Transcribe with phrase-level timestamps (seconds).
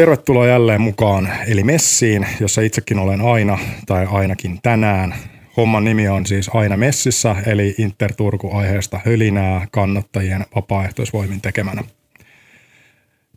[0.00, 5.14] tervetuloa jälleen mukaan eli messiin, jossa itsekin olen aina tai ainakin tänään.
[5.56, 11.84] Homman nimi on siis Aina messissä eli Inter Turku aiheesta hölinää kannattajien vapaaehtoisvoimin tekemänä.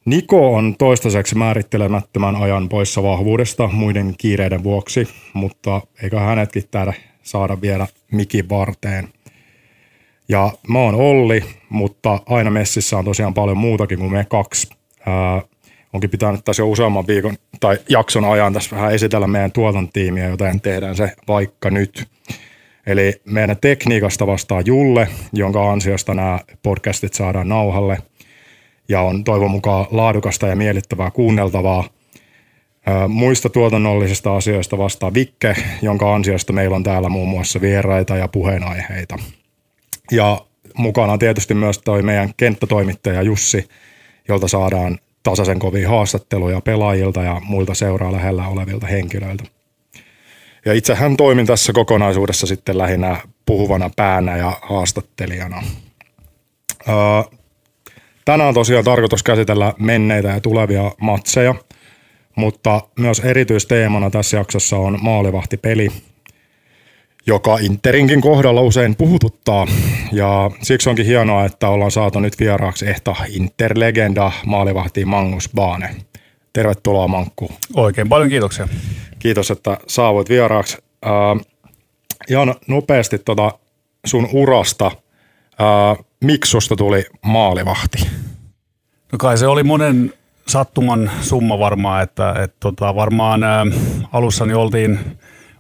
[0.06, 7.62] Niko on toistaiseksi määrittelemättömän ajan poissa vahvuudesta muiden kiireiden vuoksi, mutta eikä hänetkin täällä saada
[7.62, 9.08] vielä mikin varteen.
[10.30, 14.70] Ja mä oon Olli, mutta aina messissä on tosiaan paljon muutakin kuin me kaksi.
[15.94, 20.62] Onkin pitänyt tässä jo useamman viikon tai jakson ajan tässä vähän esitellä meidän tuotantiimiä, joten
[20.62, 22.08] tehdään se vaikka nyt.
[22.88, 27.98] Eli meidän tekniikasta vastaa Julle, jonka ansiosta nämä podcastit saadaan nauhalle
[28.90, 31.84] ja on toivon mukaan laadukasta ja miellyttävää kuunneltavaa.
[33.08, 39.18] Muista tuotannollisista asioista vastaa Vikke, jonka ansiosta meillä on täällä muun muassa vieraita ja puheenaiheita.
[40.12, 40.42] Ja
[40.78, 43.68] mukana on tietysti myös toi meidän kenttätoimittaja Jussi,
[44.28, 49.44] jolta saadaan tasaisen kovia haastatteluja pelaajilta ja muilta seuraa lähellä olevilta henkilöiltä.
[50.66, 55.64] Ja itsehän toimin tässä kokonaisuudessa sitten lähinnä puhuvana päänä ja haastattelijana.
[58.26, 61.56] tänään on tosiaan tarkoitus käsitellä menneitä ja tulevia matseja,
[62.36, 65.90] mutta myös erityisteemana tässä jaksossa on maalivahtipeli–
[67.26, 69.68] joka Interinkin kohdalla usein puhututtaa.
[70.12, 75.96] Ja siksi onkin hienoa, että ollaan saatu nyt vieraaksi ehta Interlegenda maalivahti Mangus Baane.
[76.54, 77.52] Tervetuloa Mankku.
[77.76, 78.68] Oikein paljon kiitoksia.
[79.20, 80.78] Kiitos, että saavuit vieraaksi.
[81.06, 81.46] Äh,
[82.30, 83.52] ihan nopeasti tota
[84.06, 84.86] sun urasta.
[84.86, 88.08] Äh, miksi susta tuli maalivahti?
[89.12, 90.14] No kai se oli monen
[90.48, 93.68] sattuman summa varmaan, että, että tota, varmaan äh,
[94.12, 95.00] alussa niin oltiin–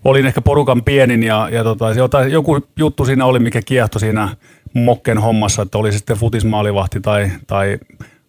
[0.04, 4.30] olin ehkä porukan pienin ja, ja tota, jotain, joku juttu siinä oli, mikä kiehtoi siinä
[4.74, 7.80] mokken hommassa, että oli sitten futismaalivahti tai, tai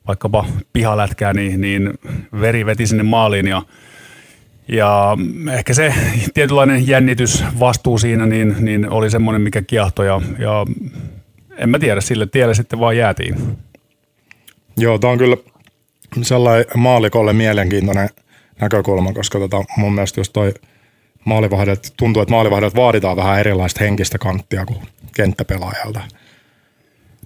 [0.06, 1.94] vaikkapa pihalätkää, niin, niin
[2.40, 3.62] veri veti sinne maaliin ja,
[4.68, 5.16] ja
[5.52, 5.94] ehkä se
[6.34, 10.66] tietynlainen jännitys, vastuu siinä, niin, niin oli semmoinen, mikä kiehtoi ja, ja
[11.56, 13.36] en mä tiedä, sille tielle sitten vaan jäätiin.
[14.76, 15.36] Joo, tämä on kyllä
[16.22, 18.08] sellainen maalikolle mielenkiintoinen
[18.60, 20.54] näkökulma, koska tota, mun mielestä just toi–
[21.24, 24.78] maalivahdet, tuntuu, että maalivahdet vaaditaan vähän erilaista henkistä kanttia kuin
[25.16, 26.00] kenttäpelaajalta.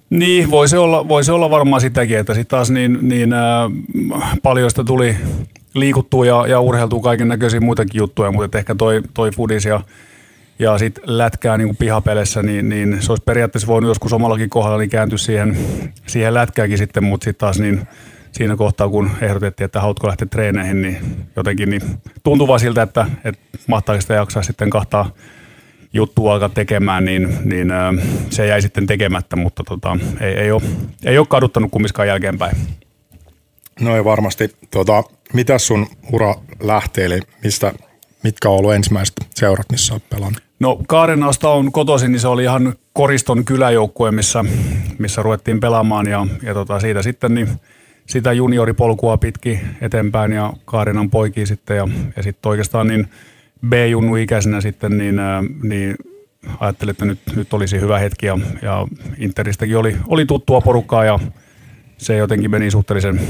[0.09, 3.69] Niin, voi se olla, voi se olla varmaan sitäkin, että sitten taas niin, niin ää,
[4.43, 5.15] paljon sitä tuli
[5.73, 9.81] liikuttua ja, ja urheiltua kaiken näköisiä muitakin juttuja, mutta ehkä toi, toi fudis ja,
[10.59, 14.77] ja sitten lätkää niin kuin pihapeleissä, niin, niin se olisi periaatteessa voinut joskus omallakin kohdalla
[14.77, 15.57] niin kääntyä siihen,
[16.07, 17.81] siihen lätkääkin sitten, mutta sitten taas niin–
[18.31, 20.97] siinä kohtaa, kun ehdotettiin, että haluatko lähteä treeneihin, niin
[21.35, 21.81] jotenkin niin
[22.23, 25.11] tuntui vaan siltä, että, että mahtaako sitä jaksaa sitten kahtaa
[25.93, 27.67] juttua alkaa tekemään, niin, niin
[28.29, 30.61] se jäi sitten tekemättä, mutta tota, ei, ei, ole,
[31.05, 32.57] ei ole kaduttanut kummiskaan jälkeenpäin.
[33.79, 34.55] No ei varmasti.
[34.71, 35.03] Tuota,
[35.33, 37.73] mitä sun ura lähtee, eli mistä,
[38.23, 40.43] mitkä on ollut ensimmäiset seurat, missä olet pelannut?
[40.59, 44.45] No Kaarenasta on kotoisin, niin se oli ihan Koriston kyläjoukkue, missä,
[44.97, 47.49] missä ruvettiin pelaamaan ja, ja tota, siitä sitten niin–
[48.09, 51.77] sitä junioripolkua pitki eteenpäin ja Kaarinan poikia sitten.
[51.77, 53.07] Ja, ja sitten oikeastaan niin
[53.67, 55.15] B-junnu ikäisenä sitten niin,
[55.63, 55.95] niin
[56.59, 58.25] ajattelin, että nyt, nyt olisi hyvä hetki.
[58.25, 58.87] Ja, ja
[59.17, 61.19] Interistäkin oli, oli tuttua porukkaa ja
[61.97, 63.21] se jotenkin meni suhteellisen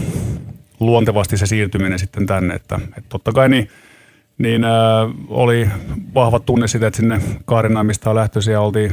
[0.79, 3.69] luontevasti se siirtyminen sitten tänne, että, että totta kai niin,
[4.38, 4.72] niin äh,
[5.28, 5.69] oli
[6.13, 8.91] vahva tunne sitä, että sinne Kaarinaan, mistä on lähtöisin ja oltiin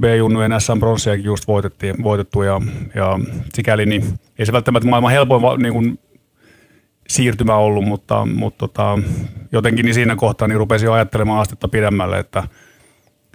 [0.00, 2.60] B-junnujen SM Bronssiakin just voitettiin, voitettu ja,
[2.94, 3.18] ja
[3.54, 4.04] sikäli niin
[4.38, 5.98] ei se välttämättä maailman helpoin niin kuin
[7.08, 8.98] siirtymä ollut, mutta, mutta tota,
[9.52, 12.42] jotenkin niin siinä kohtaa niin rupesin ajattelemaan astetta pidemmälle, että,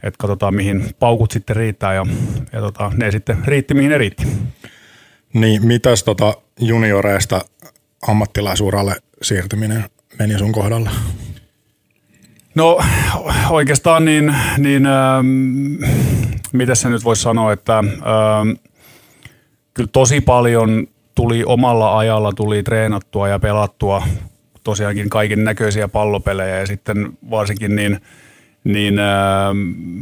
[0.04, 2.06] että katsotaan mihin paukut sitten riittää ja,
[2.54, 4.28] ja tota, ne sitten riitti mihin ne riitti.
[5.34, 7.42] Niin, mitäs tota junioreista
[8.08, 9.84] ammattilaisuuralle siirtyminen
[10.20, 10.92] meni sun kohdalla?
[12.56, 12.80] No
[13.50, 15.28] oikeastaan niin, niin ähm,
[16.52, 18.50] mitä se nyt voisi sanoa, että ähm,
[19.80, 24.04] kyllä tosi paljon tuli omalla ajalla tuli treenattua ja pelattua
[24.64, 28.02] tosiaankin kaiken näköisiä pallopelejä ja sitten varsinkin niin,
[28.64, 29.06] niin äh,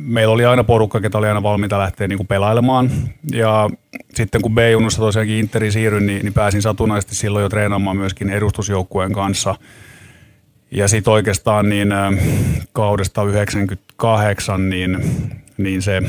[0.03, 2.91] meillä oli aina porukka, ketä oli aina valmiita lähteä niin kuin pelailemaan.
[3.31, 3.69] Ja
[4.13, 9.13] sitten kun B-junnussa tosiaankin Interi siirryin, niin, niin pääsin satunnaisesti silloin jo treenaamaan myöskin edustusjoukkueen
[9.13, 9.55] kanssa–
[10.71, 12.13] ja sitten oikeastaan niin äh,
[12.73, 14.97] kaudesta 98 niin,
[15.57, 16.01] niin se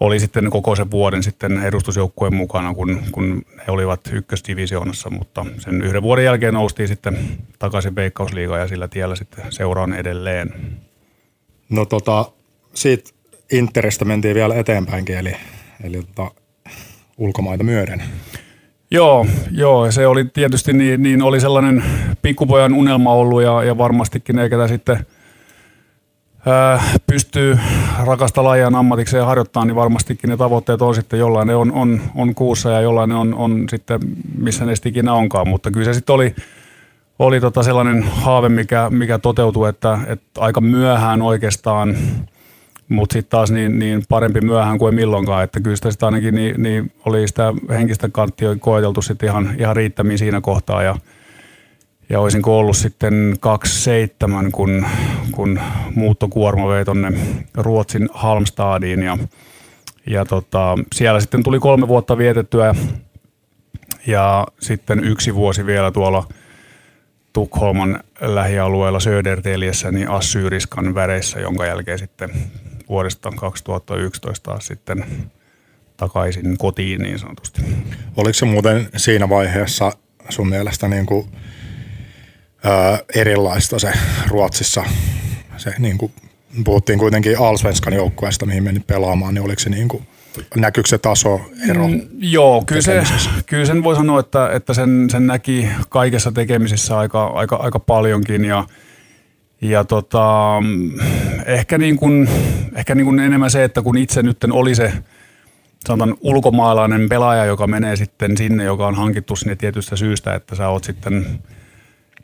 [0.00, 5.82] oli sitten koko sen vuoden sitten edustusjoukkueen mukana, kun, kun he olivat ykkösdivisioonassa, mutta sen
[5.82, 7.18] yhden vuoden jälkeen noustiin sitten
[7.58, 10.52] takaisin Veikkausliigaan ja sillä tiellä sitten seuraan edelleen.
[11.68, 12.24] No tota,
[12.74, 13.10] siitä
[13.52, 15.36] Interistä mentiin vielä eteenpäinkin, eli,
[15.84, 16.30] eli tota,
[17.18, 18.02] ulkomaita myöden.
[18.90, 21.84] Joo, joo, se oli tietysti niin, niin oli sellainen
[22.22, 25.06] pikkupojan unelma ollut ja, ja varmastikin eikä tämä sitten
[27.06, 27.58] pystyy
[28.04, 32.34] rakasta lajia ammatikseen harjoittamaan, niin varmastikin ne tavoitteet on sitten jollain ne on, on, on
[32.34, 34.00] kuussa ja jollain ne on, on sitten
[34.38, 36.34] missä ne ikinä onkaan, mutta kyllä se sitten oli,
[37.18, 41.96] oli tota sellainen haave, mikä, mikä toteutui, että, että aika myöhään oikeastaan,
[42.88, 46.62] mutta sitten taas niin, niin, parempi myöhään kuin milloinkaan, että kyllä sitä sitten ainakin niin,
[46.62, 50.82] niin oli sitä henkistä kanttia koeteltu sitten ihan, ihan riittämiin siinä kohtaa.
[50.82, 50.96] Ja,
[52.10, 54.86] ja olisinko ollut sitten 27, kun,
[55.36, 55.60] kun
[55.94, 57.12] muuttokuorma vei tuonne
[57.54, 59.18] Ruotsin Halmstadiin ja,
[60.06, 62.74] ja tota, siellä sitten tuli kolme vuotta vietettyä
[64.06, 66.26] ja sitten yksi vuosi vielä tuolla–
[67.36, 72.30] Tukholman lähialueella Söderteliessä niin Assyriskan väreissä, jonka jälkeen sitten
[72.88, 75.04] vuodesta 2011 taas sitten
[75.96, 77.62] takaisin kotiin niin sanotusti.
[78.16, 79.92] Oliko se muuten siinä vaiheessa
[80.28, 81.28] sun mielestä niin kuin,
[82.66, 83.92] ää, erilaista se
[84.28, 84.84] Ruotsissa?
[85.56, 86.12] Se, niin kuin,
[86.64, 90.06] puhuttiin kuitenkin Alsvenskan joukkueesta, mihin menit pelaamaan, niin oliko se niin kuin,
[90.56, 91.88] näkyykö se tasoero?
[91.88, 93.02] Mm, joo, kyllä, se,
[93.46, 98.44] kyllä sen voi sanoa, että, että sen, sen näki kaikessa tekemisessä aika, aika, aika paljonkin
[98.44, 98.64] ja,
[99.60, 100.52] ja tota,
[101.46, 102.28] ehkä, niin kuin,
[102.74, 104.92] ehkä niin kuin enemmän se, että kun itse nyt oli se
[105.86, 110.68] sanotaan ulkomaalainen pelaaja, joka menee sitten sinne, joka on hankittu sinne tietystä syystä, että sä
[110.68, 111.40] oot sitten,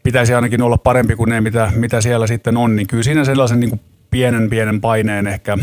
[0.03, 3.61] pitäisi ainakin olla parempi kuin ne, mitä, mitä siellä sitten on, niin kyllä siinä sellaisen
[3.61, 5.59] niin kuin pienen pienen paineen ehkä,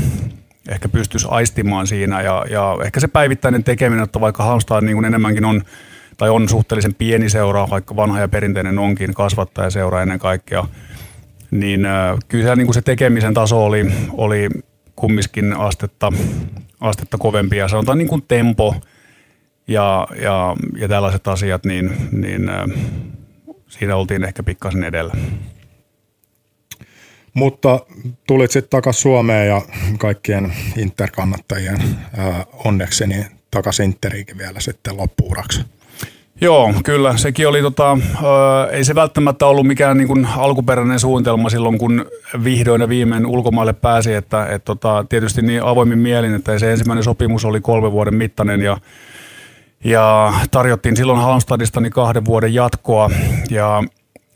[0.70, 2.22] ehkä pystyisi aistimaan siinä.
[2.22, 5.62] Ja, ja ehkä se päivittäinen tekeminen, että vaikka Halmstad niin kuin enemmänkin on
[6.18, 10.66] tai on suhteellisen pieni seura, vaikka vanha ja perinteinen onkin, kasvattajaseura ennen kaikkea,
[11.52, 14.50] niin äh, kyllä niin kuin se tekemisen taso oli, oli
[14.96, 16.12] kumminkin astetta,
[16.80, 17.58] astetta kovempi.
[17.58, 18.76] Ja sanotaan niin kuin tempo
[19.68, 22.66] ja, ja, ja tällaiset asiat, niin, niin äh,
[23.70, 25.14] siinä oltiin ehkä pikkasen edellä.
[27.34, 27.80] Mutta
[28.28, 29.62] tulit sitten takaisin Suomeen ja
[29.98, 31.82] kaikkien interkannattajien
[32.18, 35.62] ää, onneksi niin takaisin Interiinkin vielä sitten loppuuraksi.
[36.42, 37.18] Joo, kyllä.
[37.18, 42.06] Sekin oli, tota, ö, ei se välttämättä ollut mikään niin kuin alkuperäinen suunnitelma silloin, kun
[42.44, 44.14] vihdoin ja viimein ulkomaille pääsi.
[44.14, 48.62] Että, et, tota, tietysti niin avoimin mielin, että se ensimmäinen sopimus oli kolme vuoden mittainen
[48.62, 48.78] ja,
[49.84, 53.10] ja tarjottiin silloin Halmstadista niin kahden vuoden jatkoa.
[53.50, 53.84] Ja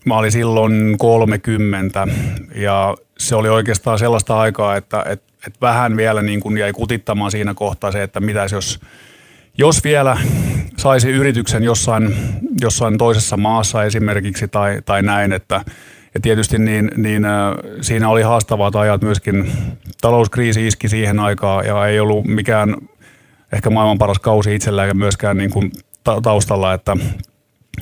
[0.06, 2.08] Mä olin silloin 30
[2.56, 7.32] ja se oli oikeastaan sellaista aikaa, että et, et vähän vielä niin kuin jäi kutittamaan
[7.32, 8.80] siinä kohtaa se, että mitäs jos,
[9.58, 10.18] jos vielä
[10.78, 12.16] saisi yrityksen jossain,
[12.62, 15.62] jossain toisessa maassa esimerkiksi tai, tai näin, että
[16.14, 19.52] ja tietysti niin, niin äh, siinä oli haastavat ajat myöskin.
[20.02, 22.76] Talouskriisi iski siihen aikaan ja ei ollut mikään
[23.54, 25.72] ehkä maailman paras kausi itsellään myöskään niin kuin
[26.24, 26.98] taustalla, että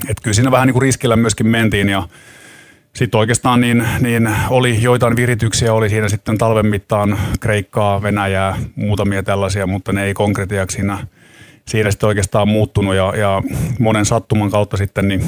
[0.09, 2.07] että kyllä siinä vähän niin kuin riskillä myöskin mentiin ja
[2.94, 9.23] sitten oikeastaan niin, niin oli joitain virityksiä, oli siinä sitten talven mittaan Kreikkaa, Venäjää, muutamia
[9.23, 11.07] tällaisia, mutta ne ei konkretiaksi siinä,
[11.68, 13.41] siinä sitten oikeastaan muuttunut ja, ja
[13.79, 15.24] monen sattuman kautta sitten niin,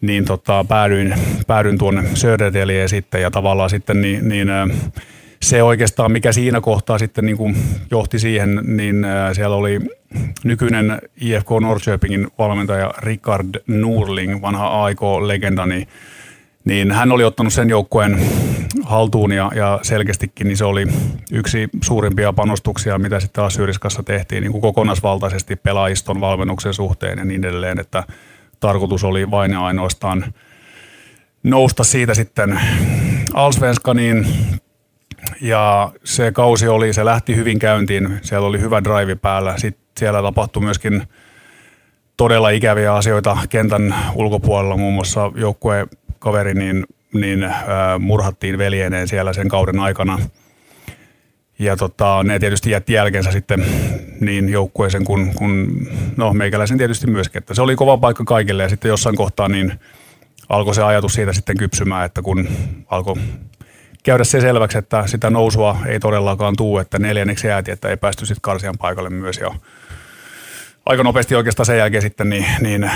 [0.00, 1.14] niin tota, päädyin,
[1.46, 4.48] päädyin tuonne Söderteliin sitten ja tavallaan sitten niin, niin
[5.42, 7.56] se oikeastaan, mikä siinä kohtaa sitten niin kuin
[7.90, 9.80] johti siihen, niin siellä oli
[10.44, 15.88] nykyinen IFK Norrköpingin valmentaja Richard Nurling, vanha AIK-legenda, niin,
[16.64, 18.18] niin hän oli ottanut sen joukkueen
[18.84, 20.86] haltuun ja, ja selkeästikin niin se oli
[21.32, 27.44] yksi suurimpia panostuksia, mitä sitten Assyriskassa tehtiin niin kuin kokonaisvaltaisesti pelaajiston valmennuksen suhteen ja niin
[27.44, 28.04] edelleen, että
[28.60, 30.34] tarkoitus oli vain ja ainoastaan
[31.42, 32.60] nousta siitä sitten
[33.34, 34.26] Alsvenskaniin
[35.40, 39.54] ja se kausi oli, se lähti hyvin käyntiin, siellä oli hyvä drive päällä.
[39.58, 41.02] Sitten siellä tapahtui myöskin
[42.16, 45.86] todella ikäviä asioita kentän ulkopuolella, muun muassa joukkueen
[46.18, 47.54] kaveri niin, niin äh,
[47.98, 50.18] murhattiin veljeneen siellä sen kauden aikana.
[51.58, 53.66] Ja tota, ne tietysti jätti jälkeensä sitten
[54.20, 57.38] niin joukkueeseen kuin, kuin no meikäläisen tietysti myöskin.
[57.38, 59.72] Että se oli kova paikka kaikille ja sitten jossain kohtaa niin
[60.48, 62.48] alkoi se ajatus siitä sitten kypsymään, että kun
[62.86, 63.16] alkoi
[64.06, 68.26] käydä se selväksi, että sitä nousua ei todellakaan tuu, että neljänneksi jäätiin, että ei päästy
[68.26, 69.38] sitten karsian paikalle myös.
[69.38, 69.54] Ja
[70.86, 72.90] aika nopeasti oikeastaan sen jälkeen sitten niin, niin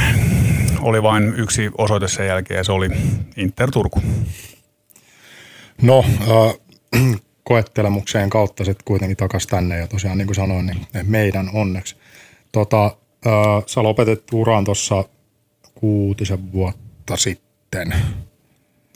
[0.80, 2.88] oli vain yksi osoite sen jälkeen ja se oli
[3.36, 4.02] Inter Turku.
[5.82, 7.02] No, äh,
[7.44, 11.96] koettelemukseen kautta sitten kuitenkin takaisin tänne ja tosiaan niin kuin sanoin, niin meidän onneksi.
[12.52, 15.04] Tota, äh, sä lopetit uran tuossa
[15.74, 17.94] kuutisen vuotta sitten.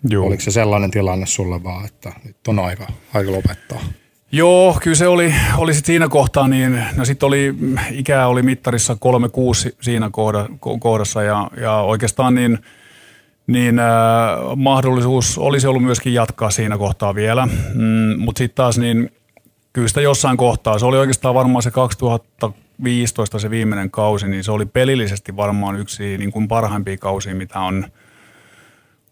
[0.05, 0.27] Joo.
[0.27, 3.81] Oliko se sellainen tilanne sulle vaan, että nyt on aika, aika lopettaa?
[4.33, 7.55] Joo, kyllä se oli, oli sit siinä kohtaa, niin no sit oli,
[7.91, 8.97] ikää oli mittarissa
[9.71, 10.11] 3-6 siinä
[10.81, 12.59] kohdassa ja, ja oikeastaan niin,
[13.47, 13.87] niin äh,
[14.57, 19.11] mahdollisuus olisi ollut myöskin jatkaa siinä kohtaa vielä, mm, mutta sitten taas niin
[19.73, 24.53] kyllä sitä jossain kohtaa, se oli oikeastaan varmaan se 2015 se viimeinen kausi, niin se
[24.53, 27.87] oli pelillisesti varmaan yksi niin kuin parhaimpia kausia, mitä on,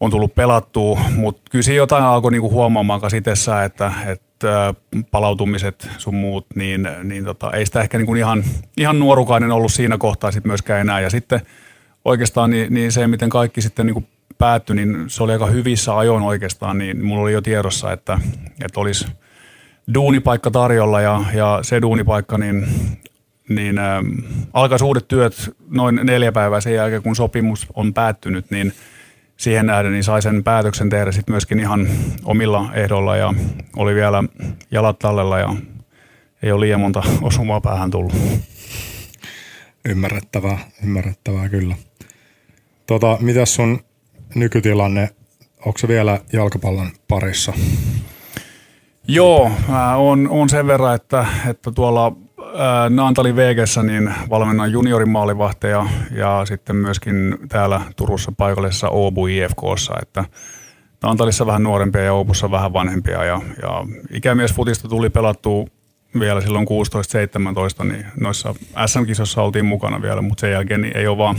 [0.02, 4.74] on tullut pelattua, mutta kyllä siinä jotain alkoi niin kuin huomaamaan itsessään, että, että
[5.10, 8.44] palautumiset sun muut, niin, niin tota, ei sitä ehkä niin kuin ihan,
[8.76, 11.00] ihan nuorukainen ollut siinä kohtaa sit myöskään enää.
[11.00, 11.40] Ja sitten
[12.04, 14.06] oikeastaan niin, niin se, miten kaikki sitten niin kuin
[14.38, 18.20] päättyi, niin se oli aika hyvissä ajoin oikeastaan, niin mulla oli jo tiedossa, että,
[18.64, 19.06] että olisi
[19.94, 22.66] duunipaikka tarjolla ja, ja se duunipaikka, niin,
[23.48, 24.02] niin äh,
[24.52, 28.72] alkaisi uudet työt noin neljä päivää sen jälkeen, kun sopimus on päättynyt, niin–
[29.42, 31.88] siihen nähden niin sai sen päätöksen tehdä sitten myöskin ihan
[32.24, 33.34] omilla ehdoilla ja
[33.76, 34.24] oli vielä
[34.70, 35.54] jalat tallella ja
[36.42, 38.12] ei ole liian monta osumaa päähän tullut.
[39.88, 41.76] Ymmärrettävää, ymmärrettävää kyllä.
[42.86, 43.80] Tota, mitäs sun
[44.34, 45.10] nykytilanne,
[45.66, 47.52] onko se vielä jalkapallon parissa?
[49.08, 49.52] Joo,
[49.96, 52.16] on, on sen verran, että, että tuolla
[52.90, 60.24] Naantali Vegessä niin valmennan juniorin maalivahteja ja sitten myöskin täällä Turussa paikallisessa Oobu IFKssa, että
[61.02, 65.66] Naantalissa vähän nuorempia ja Oobussa vähän vanhempia ja, ja ikämiesfutista tuli pelattua
[66.20, 66.66] vielä silloin
[67.80, 68.54] 16-17, niin noissa
[68.86, 71.36] SM-kisossa oltiin mukana vielä, mutta sen jälkeen niin ei ole vaan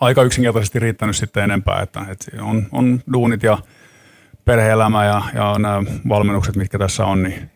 [0.00, 3.58] aika yksinkertaisesti riittänyt sitten enempää, että, että on, on duunit ja
[4.44, 7.50] perhe-elämä ja, ja nämä valmennukset, mitkä tässä on, niin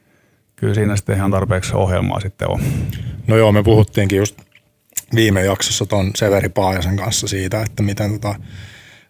[0.61, 2.61] kyllä siinä sitten ihan tarpeeksi ohjelmaa sitten on.
[3.26, 4.37] No joo, me puhuttiinkin just
[5.14, 8.35] viime jaksossa tuon Severi Paajasen kanssa siitä, että miten tota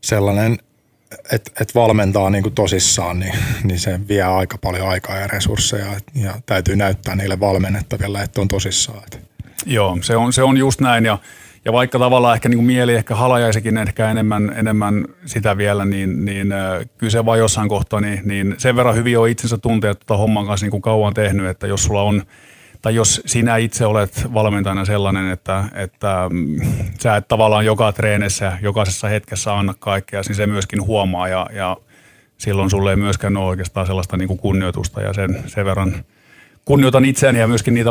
[0.01, 0.59] sellainen,
[1.33, 5.87] että et valmentaa niin kuin tosissaan, niin, niin se vie aika paljon aikaa ja resursseja
[6.15, 9.03] ja täytyy näyttää niille valmennettaville, että on tosissaan.
[9.67, 11.19] Joo, se on, se on just näin ja
[11.65, 16.25] ja vaikka tavallaan ehkä niin kuin mieli ehkä halajaisikin ehkä enemmän, enemmän sitä vielä, niin,
[16.25, 16.49] niin
[16.99, 20.47] kyllä se vaan jossain kohtaa, niin, niin sen verran hyvin on itsensä tunteet tuota homman
[20.47, 22.23] kanssa niin kuin kauan tehnyt, että jos sulla on
[22.83, 26.57] tai jos sinä itse olet valmentajana sellainen, että, että mm,
[27.01, 31.77] sä et tavallaan joka treenissä, jokaisessa hetkessä anna kaikkea, niin se myöskin huomaa ja, ja
[32.39, 35.95] silloin sulle ei myöskään ole oikeastaan sellaista niin kuin kunnioitusta ja sen, sen verran–
[36.65, 37.91] kunnioitan itseäni ja myöskin niitä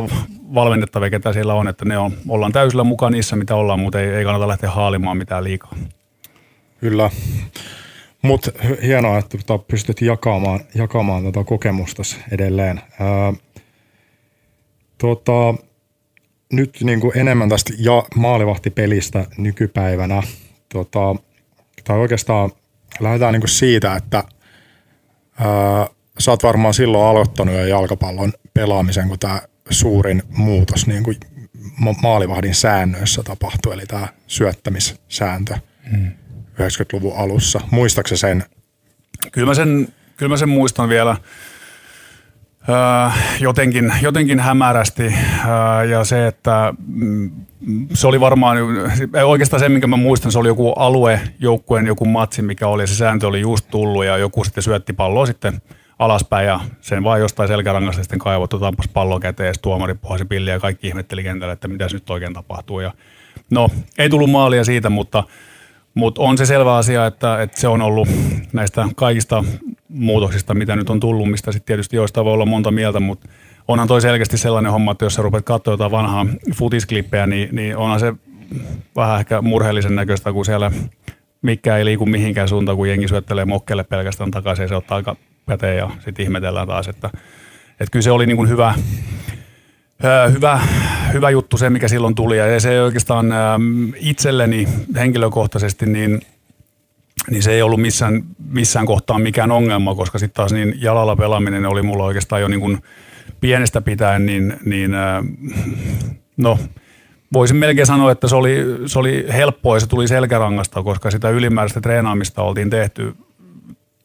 [0.53, 4.09] valmennettavia, ketä siellä on, että ne on, ollaan täysillä mukaan niissä, mitä ollaan, mutta ei,
[4.09, 5.75] ei kannata lähteä haalimaan mitään liikaa.
[6.79, 7.09] Kyllä.
[8.21, 12.81] Mutta hienoa, että tota pystyt jakamaan, jakamaan tota kokemusta edelleen.
[12.99, 13.33] Ää,
[14.97, 15.53] tota,
[16.53, 20.23] nyt niin kuin enemmän tästä ja maalivahtipelistä nykypäivänä.
[20.73, 21.15] Tota,
[21.83, 22.51] tai oikeastaan
[22.99, 24.23] lähdetään niin kuin siitä, että
[25.39, 25.88] ää,
[26.19, 31.17] sä oot varmaan silloin aloittanut jo jalkapallon pelaamisen, kun tämä suurin muutos niin kuin
[32.01, 35.55] maalivahdin säännöissä tapahtui, eli tämä syöttämissääntö
[35.91, 36.11] hmm.
[36.59, 37.61] 90-luvun alussa.
[37.71, 38.43] Muistaaksä sen?
[39.31, 41.17] Kyllä mä sen, kyllä mä sen muistan vielä
[42.69, 42.75] öö,
[43.39, 47.31] jotenkin, jotenkin hämärästi öö, ja se, että mm,
[47.93, 48.57] se oli varmaan,
[49.25, 53.27] oikeastaan se, minkä mä muistan, se oli joku aluejoukkueen joku matsi, mikä oli, se sääntö
[53.27, 55.61] oli just tullut ja joku sitten syötti palloa sitten–
[56.00, 60.60] alaspäin ja sen vaan jostain selkärangasta sitten kaivottu, tampas pallo käteen tuomari puhasi pilliä ja
[60.60, 62.79] kaikki ihmetteli kentällä, että mitä nyt oikein tapahtuu.
[62.79, 62.94] Ja
[63.51, 65.24] no, ei tullut maalia siitä, mutta,
[65.94, 68.08] mutta on se selvä asia, että, että se on ollut
[68.53, 69.44] näistä kaikista
[69.89, 73.29] muutoksista, mitä nyt on tullut, mistä sitten tietysti joista voi olla monta mieltä, mutta
[73.68, 76.25] onhan toi selkeästi sellainen homma, että jos sä rupeat katsoa jotain vanhaa
[76.56, 78.13] futisklippejä, niin, niin onhan se
[78.96, 80.72] vähän ehkä murheellisen näköistä, kun siellä
[81.41, 85.03] mikä ei liiku mihinkään suuntaan, kun jengi syöttelee mokkelle pelkästään takaisin ja se ottaa
[85.50, 87.10] käteen ja sitten ihmetellään taas, että,
[87.72, 88.74] että kyllä se oli niin kuin hyvä,
[90.34, 90.60] hyvä,
[91.13, 92.38] hyvä juttu se, mikä silloin tuli.
[92.38, 93.25] Ja se ei oikeastaan
[93.96, 96.22] itselleni henkilökohtaisesti niin
[97.29, 101.65] niin se ei ollut missään, missään kohtaa mikään ongelma, koska sitten taas niin jalalla pelaaminen
[101.65, 102.77] oli mulla oikeastaan jo niin kuin
[103.41, 104.91] pienestä pitäen, niin, niin
[106.38, 106.60] no
[107.34, 111.29] voisin melkein sanoa, että se oli, se oli helppoa ja se tuli selkärangasta, koska sitä
[111.29, 113.15] ylimääräistä treenaamista oltiin tehty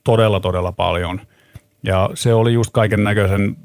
[0.04, 1.20] todella, todella paljon–
[1.84, 3.56] ja se oli just kaiken näköisen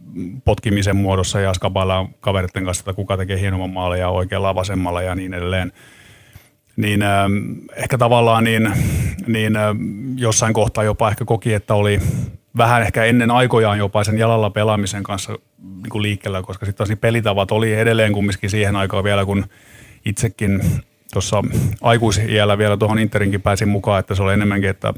[0.46, 5.34] potkimisen muodossa ja skapaillaan kaveritten kanssa, että kuka tekee hienomman maaleja oikealla vasemmalla ja niin
[5.34, 5.72] edelleen.
[6.76, 7.26] Niin äh,
[7.76, 8.72] ehkä tavallaan niin,
[9.28, 9.76] niin äh,
[10.16, 12.00] jossain kohtaa jopa ehkä koki, että oli
[12.58, 16.90] vähän ehkä ennen aikojaan jopa sen jalalla pelaamisen kanssa niin kuin liikkeellä, koska sitten taas
[16.90, 19.46] niin pelitavat oli edelleen kumminkin siihen aikaan vielä, kun
[20.06, 20.62] itsekin
[21.14, 21.44] tuossa
[21.82, 24.94] aikuisiellä vielä tuohon Interinkin pääsin mukaan, että se oli enemmänkin, että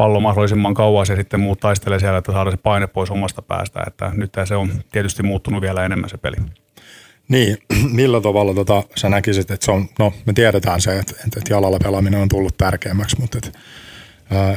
[0.00, 3.84] pallo mahdollisimman kauas ja sitten muut taistelee siellä, että saadaan se paine pois omasta päästä.
[3.86, 6.36] Että nyt se on tietysti muuttunut vielä enemmän se peli.
[7.28, 7.58] Niin,
[8.00, 11.78] millä tavalla tota, sä näkisit, että se on, no me tiedetään se, että, että jalalla
[11.78, 13.58] pelaaminen on tullut tärkeämmäksi, mutta että,
[14.30, 14.56] ää,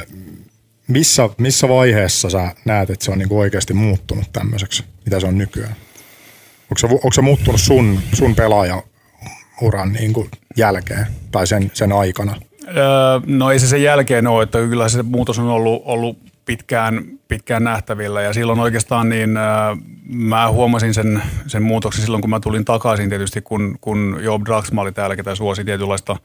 [0.88, 5.38] missä, missä vaiheessa sä näet, että se on niinku oikeasti muuttunut tämmöiseksi, mitä se on
[5.38, 5.76] nykyään?
[6.62, 12.36] Onko se, onko se muuttunut sun, sun pelaaja-uran niinku jälkeen tai sen, sen aikana?
[12.68, 17.04] Öö, no ei se sen jälkeen ole, että kyllä se muutos on ollut, ollut pitkään,
[17.28, 18.22] pitkään nähtävillä.
[18.22, 19.78] Ja silloin oikeastaan niin äh,
[20.08, 24.82] mä huomasin sen, sen muutoksen silloin, kun mä tulin takaisin tietysti, kun, kun Job Draxma
[24.82, 26.16] oli täällä, ketä suosi tietynlaista,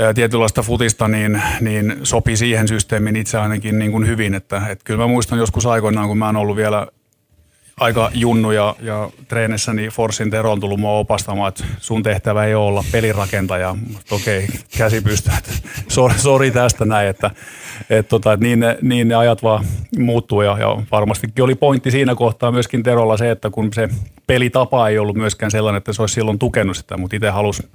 [0.00, 4.84] äh, tietynlaista futista, niin, niin sopi siihen systeemiin itse ainakin niin kuin hyvin, että, että
[4.84, 6.86] kyllä mä muistan joskus aikoinaan, kun mä oon ollut vielä
[7.80, 12.54] aika junnu ja, ja treenissäni Forsin Tero on tullut mua opastamaan, että sun tehtävä ei
[12.54, 13.76] ole olla pelirakentaja.
[14.10, 15.32] Okei, okay, käsi pystyy,
[15.88, 17.30] sori, sori tästä näin, että,
[17.90, 19.64] et tota, et niin, ne, niin ne ajat vaan
[19.98, 23.88] muuttuu ja, ja varmastikin oli pointti siinä kohtaa myöskin Terolla se, että kun se
[24.26, 27.68] pelitapa ei ollut myöskään sellainen, että se olisi silloin tukenut sitä, mutta itse halusi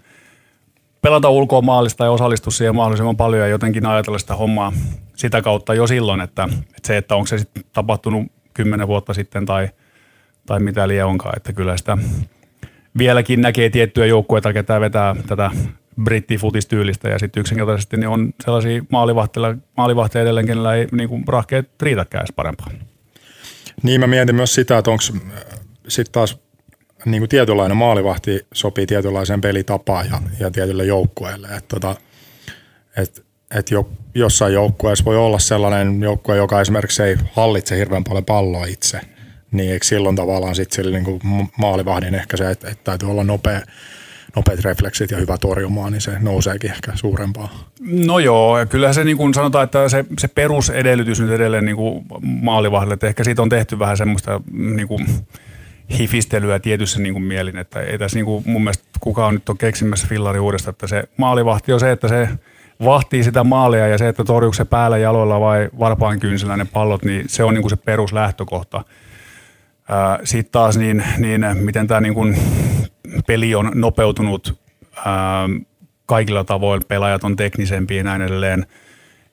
[1.02, 4.74] pelata ulkoa maalista ja osallistua siihen mahdollisimman paljon ja jotenkin ajatella sitä hommaa
[5.16, 9.46] sitä kautta jo silloin, että, että se, että onko se sitten tapahtunut kymmenen vuotta sitten
[9.46, 9.70] tai–
[10.46, 11.98] tai mitä liian onkaan, että kyllä sitä
[12.98, 15.52] vieläkin näkee tiettyjä joukkueita, ketä vetää tätä
[16.04, 21.82] brittifutistyylistä ja sitten yksinkertaisesti niin on sellaisia maalivahteja, maalivahteja edelleen, kenellä ei niin kuin rahkeet
[21.82, 22.68] riitäkään parempaa.
[23.84, 25.04] Niin mä mietin myös sitä, että onko
[25.88, 26.40] sitten taas
[27.06, 31.48] niin kuin tietynlainen maalivahti sopii tietynlaiseen pelitapaan ja, ja tietylle joukkueelle.
[31.48, 31.96] Että tota,
[32.98, 33.26] et,
[33.56, 38.66] et jo, jossain joukkueessa voi olla sellainen joukkue, joka esimerkiksi ei hallitse hirveän paljon palloa
[38.66, 39.02] itse–
[39.58, 43.62] niin eikö silloin tavallaan sitten sillä niin maalivahdin ehkä se, että, että täytyy olla nopea,
[44.36, 47.70] nopeat refleksit ja hyvä torjumaan, niin se nouseekin ehkä suurempaa.
[48.06, 51.76] No joo, ja kyllähän se niin kuin sanotaan, että se, se perusedellytys nyt edelleen niin
[51.76, 55.08] kuin maalivahdille, että ehkä siitä on tehty vähän semmoista niin kuin
[56.00, 59.58] hifistelyä tietyssä niin kuin mielin, että ei tässä niin kuin mun mielestä kukaan nyt on
[59.58, 62.30] keksimässä fillari uudesta, että se maalivahti on se, että se
[62.86, 67.04] vahtii sitä maalia ja se, että torjuuko se päällä jaloilla vai varpaan kynsillä ne pallot,
[67.04, 68.84] niin se on niin kuin se peruslähtökohta.
[70.24, 72.38] Sitten taas niin, niin miten tämä niin
[73.28, 74.60] peli on nopeutunut
[76.06, 78.66] kaikilla tavoin, pelaajat on teknisempiä ja näin edelleen,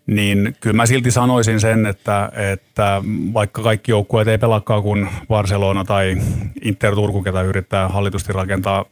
[0.06, 3.02] niin kyllä mä silti sanoisin sen, että, että
[3.34, 6.16] vaikka kaikki joukkueet ei pelaakaan kuin Barcelona tai
[6.62, 8.84] Inter Turku, ketä yrittää hallitusti rakentaa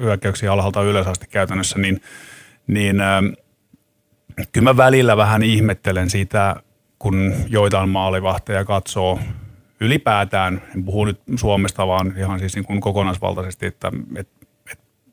[0.00, 2.00] hyökkäyksiä alhaalta ylös asti käytännössä, niin,
[2.66, 2.96] niin
[4.52, 6.56] kyllä mä välillä vähän ihmettelen sitä,
[6.98, 9.18] kun joitain maalivahteja katsoo–
[9.82, 14.46] ylipäätään, en puhu nyt Suomesta, vaan ihan siis niin kuin kokonaisvaltaisesti, että, että,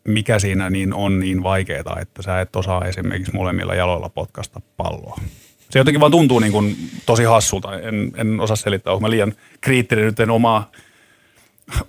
[0.08, 5.22] mikä siinä niin on niin vaikeaa, että sä et osaa esimerkiksi molemmilla jaloilla potkasta palloa.
[5.70, 7.80] Se jotenkin vaan tuntuu niin kuin tosi hassulta.
[7.80, 10.72] En, en osaa selittää, onko mä liian kriittinen nyt en omaa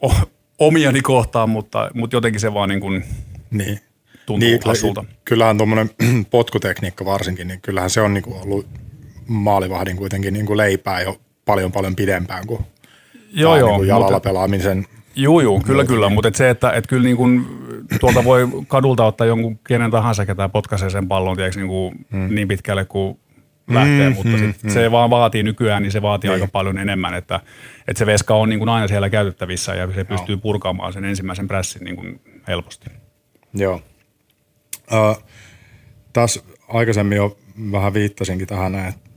[0.02, 0.14] o,
[0.58, 3.04] omiani kohtaan, mutta, mutta jotenkin se vaan niin kuin
[3.50, 3.80] niin.
[4.26, 5.04] tuntuu niin, hassulta.
[5.24, 5.90] Kyllähän tuommoinen
[6.30, 8.66] potkutekniikka varsinkin, niin kyllähän se on niin kuin ollut
[9.26, 12.60] maalivahdin kuitenkin niin kuin leipää jo paljon paljon pidempään kuin,
[13.32, 14.86] joo, joo, niin kuin jalalla mutta, pelaamisen.
[15.16, 17.46] Joo, joo, kyllä, kyllä, mutta et se, että et kyllä niin kuin,
[18.00, 22.34] tuolta voi kadulta ottaa jonkun kenen tahansa, ketä potkaisee sen pallon tiedätkö, niin, kuin, hmm.
[22.34, 23.18] niin pitkälle kuin
[23.70, 26.34] lähtee, mm, mutta sit mm, se vaan vaatii nykyään, niin se vaatii niin.
[26.34, 27.40] aika paljon enemmän, että,
[27.88, 30.40] että se veska on niin kuin aina siellä käytettävissä ja se pystyy Joo.
[30.40, 32.90] purkaamaan sen ensimmäisen prässin niin kuin helposti.
[33.54, 33.80] Joo.
[34.92, 35.24] Uh,
[36.12, 37.36] taas aikaisemmin jo
[37.72, 39.09] vähän viittasinkin tähän, että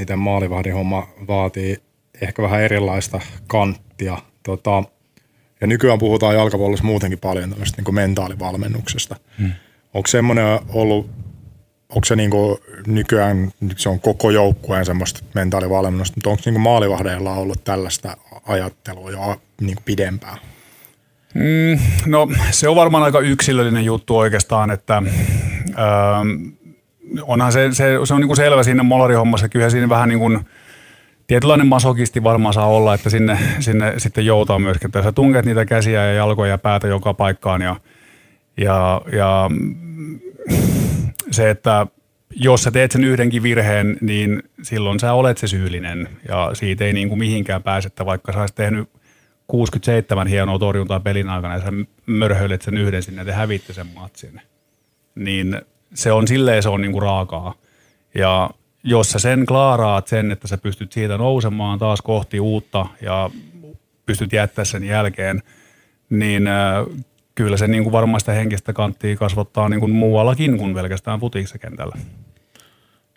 [0.00, 1.76] miten maalivahdin homma vaatii
[2.20, 4.18] ehkä vähän erilaista kanttia.
[4.42, 4.82] Tota,
[5.60, 9.16] ja nykyään puhutaan jalkapallossa muutenkin paljon tämmöistä niin mentaalivalmennuksesta.
[9.38, 9.52] Hmm.
[9.94, 11.10] Onko semmoinen ollut,
[11.88, 17.34] onko se niin kuin nykyään, se on koko joukkueen semmoista mentaalivalmennusta, mutta onko niin maalivahdeilla
[17.34, 20.38] ollut tällaista ajattelua jo niin kuin pidempään?
[21.34, 25.02] Mm, no se on varmaan aika yksilöllinen juttu oikeastaan, että
[25.68, 26.50] öö,
[27.22, 29.48] onhan se, se, se on niin kuin selvä siinä molarihommassa.
[29.48, 30.40] Kyllä siinä vähän niin kuin,
[31.30, 34.88] tietynlainen masokisti varmaan saa olla, että sinne, sinne sitten joutaa myöskin.
[34.88, 37.76] Että sä tunket niitä käsiä ja jalkoja ja päätä joka paikkaan ja,
[38.56, 39.50] ja, ja
[41.30, 41.86] se, että
[42.30, 46.92] jos sä teet sen yhdenkin virheen, niin silloin sä olet se syyllinen ja siitä ei
[46.92, 48.88] niin kuin mihinkään pääsettä, vaikka sä olisit tehnyt
[49.46, 51.72] 67 hienoa torjuntaa pelin aikana ja sä
[52.06, 54.40] mörhöilet sen yhden sinne ja te hävitte sen matsin.
[55.14, 55.60] Niin
[55.94, 57.54] se on silleen se on niinku raakaa.
[58.14, 58.50] Ja
[58.84, 63.30] jos sä sen klaaraat sen, että sä pystyt siitä nousemaan taas kohti uutta ja
[64.06, 65.42] pystyt jättää sen jälkeen,
[66.10, 66.86] niin äh,
[67.34, 71.58] kyllä se niin kuin varmaan sitä henkistä kanttia kasvattaa niin kuin muuallakin kuin pelkästään futiksessa
[71.58, 71.96] kentällä.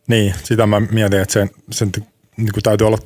[0.07, 1.91] Niin, sitä mä mietin, että sen, sen
[2.37, 2.97] niin kuin täytyy olla,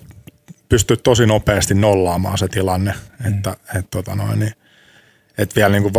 [0.69, 3.33] pystyä tosi nopeasti nollaamaan se tilanne, mm.
[3.33, 4.53] että et, tota noin, niin,
[5.37, 5.93] et vielä niin kuin,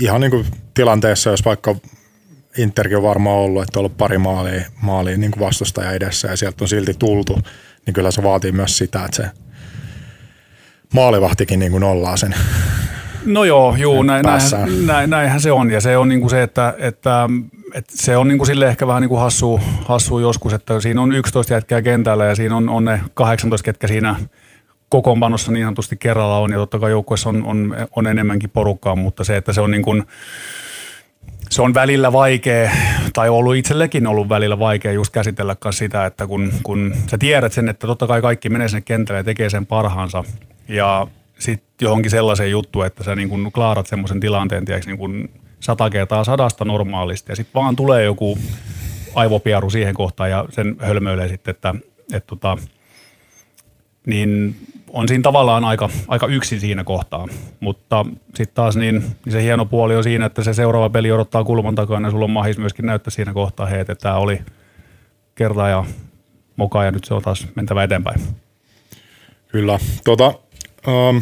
[0.00, 1.76] ihan niin kuin tilanteessa, jos vaikka
[2.58, 6.64] Interkin on varmaan ollut, että on ollut pari maalia, maalia niin vastustaja edessä ja sieltä
[6.64, 7.38] on silti tultu,
[7.86, 9.30] niin kyllä se vaatii myös sitä, että se
[10.94, 12.34] maalivahtikin niin kuin nollaa sen.
[13.26, 15.70] No joo, juu, näin, näin, näin, näinhän se on.
[15.70, 17.28] Ja se on niin kuin se, että, että,
[17.74, 21.02] että se on niin kuin sille ehkä vähän niin kuin hassu, hassu joskus, että siinä
[21.02, 24.16] on 11 jätkää kentällä ja siinä on, on ne 18, ketkä siinä
[24.88, 26.52] kokoonpanossa niin sanotusti kerralla on.
[26.52, 29.82] Ja totta kai joukkueessa on, on, on enemmänkin porukkaa, mutta se, että se on niin
[29.82, 30.04] kuin,
[31.50, 32.70] se on välillä vaikea,
[33.12, 37.68] tai ollut itsellekin ollut välillä vaikea just käsitellä sitä, että kun, kun sä tiedät sen,
[37.68, 40.24] että totta kai kaikki menee sinne kentälle ja tekee sen parhaansa,
[40.68, 41.06] ja
[41.38, 45.28] sitten johonkin sellaiseen juttuun, että sä niin kun klaarat semmoisen tilanteen, tiedätkö, niin kun
[45.60, 48.38] sata kertaa sadasta normaalisti, ja sitten vaan tulee joku
[49.14, 51.74] aivopiaru siihen kohtaan, ja sen hölmöilee sitten, että,
[52.12, 52.58] että tota,
[54.06, 54.56] niin
[54.94, 57.28] on siinä tavallaan aika, aika yksin siinä kohtaa.
[57.60, 61.44] Mutta sitten taas niin, niin, se hieno puoli on siinä, että se seuraava peli odottaa
[61.44, 64.40] kulman takana ja sulla on mahis myöskin näyttää siinä kohtaa, hei, että tämä oli
[65.34, 65.84] kerta ja
[66.56, 68.20] moka ja nyt se on taas mentävä eteenpäin.
[69.48, 69.78] Kyllä.
[70.04, 70.34] Tota,
[70.88, 71.16] ähm,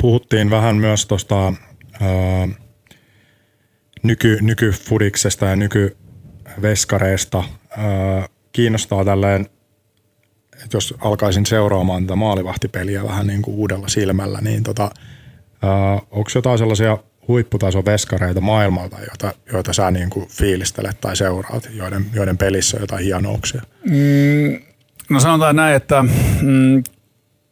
[0.00, 1.54] puhuttiin vähän myös tuosta äh,
[4.02, 7.38] nyky, nykyfudiksesta ja nykyveskareista.
[7.38, 9.46] Äh, kiinnostaa tälleen
[10.64, 14.90] että jos alkaisin seuraamaan tätä maalivahtipeliä vähän niin kuin uudella silmällä, niin tota,
[16.10, 16.98] onko jotain sellaisia
[17.28, 22.82] huipputason veskareita maailmalta, joita, joita sä niin kuin fiilistelet tai seuraat, joiden, joiden pelissä on
[22.82, 23.62] jotain hienouksia?
[23.84, 24.60] Mm,
[25.10, 26.04] no sanotaan näin, että
[26.42, 26.82] mm,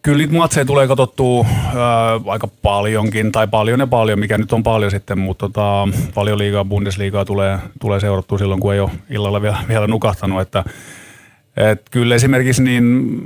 [0.03, 4.63] kyllä niitä matseja tulee katsottua ää, aika paljonkin, tai paljon ja paljon, mikä nyt on
[4.63, 9.43] paljon sitten, mutta tota, paljon liigaa, Bundesliigaa tulee, tulee seurattua silloin, kun ei ole illalla
[9.43, 10.65] vielä, vielä nukahtanut, että
[11.57, 13.19] et kyllä esimerkiksi niin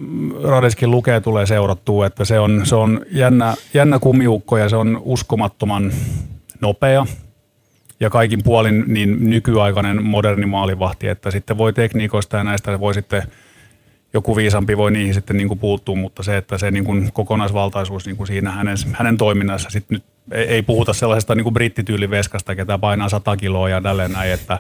[0.42, 5.02] Radeskin lukee tulee seurattua, että se on, se on jännä, jännä kumiukko ja se on
[5.04, 5.92] uskomattoman
[6.60, 7.06] nopea.
[8.00, 13.22] Ja kaikin puolin niin nykyaikainen moderni maalivahti, että sitten voi tekniikoista ja näistä voi sitten
[14.14, 18.06] joku viisampi voi niihin sitten niin kuin puuttua, mutta se, että se niin kuin kokonaisvaltaisuus
[18.06, 22.54] niin kuin siinä hänen, hänen toiminnassa sitten nyt ei, ei puhuta sellaisesta niin kuin brittityyliveskasta,
[22.54, 24.58] ketä painaa 100 kiloa ja tälleen näin, että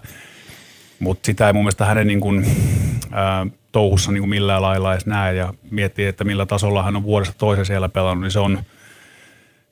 [0.98, 2.46] mutta sitä ei mun mielestä hänen niin kuin,
[3.14, 7.02] ää, touhussa niin kuin millään lailla edes näe ja miettii, että millä tasolla hän on
[7.02, 8.58] vuodesta toiseen siellä pelannut, niin se on,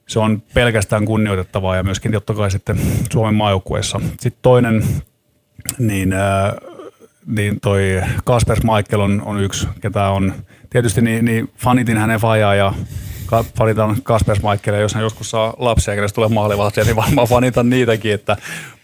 [0.07, 2.81] se on pelkästään kunnioitettavaa ja myöskin totta kai sitten
[3.13, 4.01] Suomen maajoukkueessa.
[4.21, 4.85] Sitten toinen,
[5.79, 6.53] niin, ää,
[7.27, 10.35] niin toi Kasper Michael on, on yksi, ketä on
[10.71, 12.75] tietysti niin, niin fanitin hänen fajaa ja
[13.59, 18.15] fanitan Kasper Michaelia, jos hän joskus saa lapsia, kenestä tulee maalivahtia, niin varmaan fanitan niitäkin,
[18.15, 18.37] että,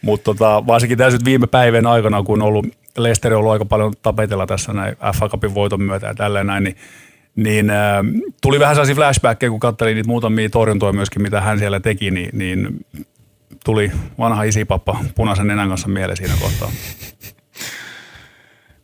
[0.03, 2.67] mutta tota, varsinkin tässä viime päivän aikana, kun on ollut
[3.03, 6.65] Leicester on ollut aika paljon tapetella tässä näin FA Cupin voiton myötä ja tälleen näin,
[6.65, 6.77] niin
[7.37, 7.77] niin äh,
[8.43, 12.31] tuli vähän sellaisia flashbackkejä, kun katselin niitä muutamia torjuntoja myöskin, mitä hän siellä teki, niin,
[12.33, 12.87] niin
[13.65, 16.71] tuli vanha isipappa punaisen nenän kanssa mieleen siinä kohtaa.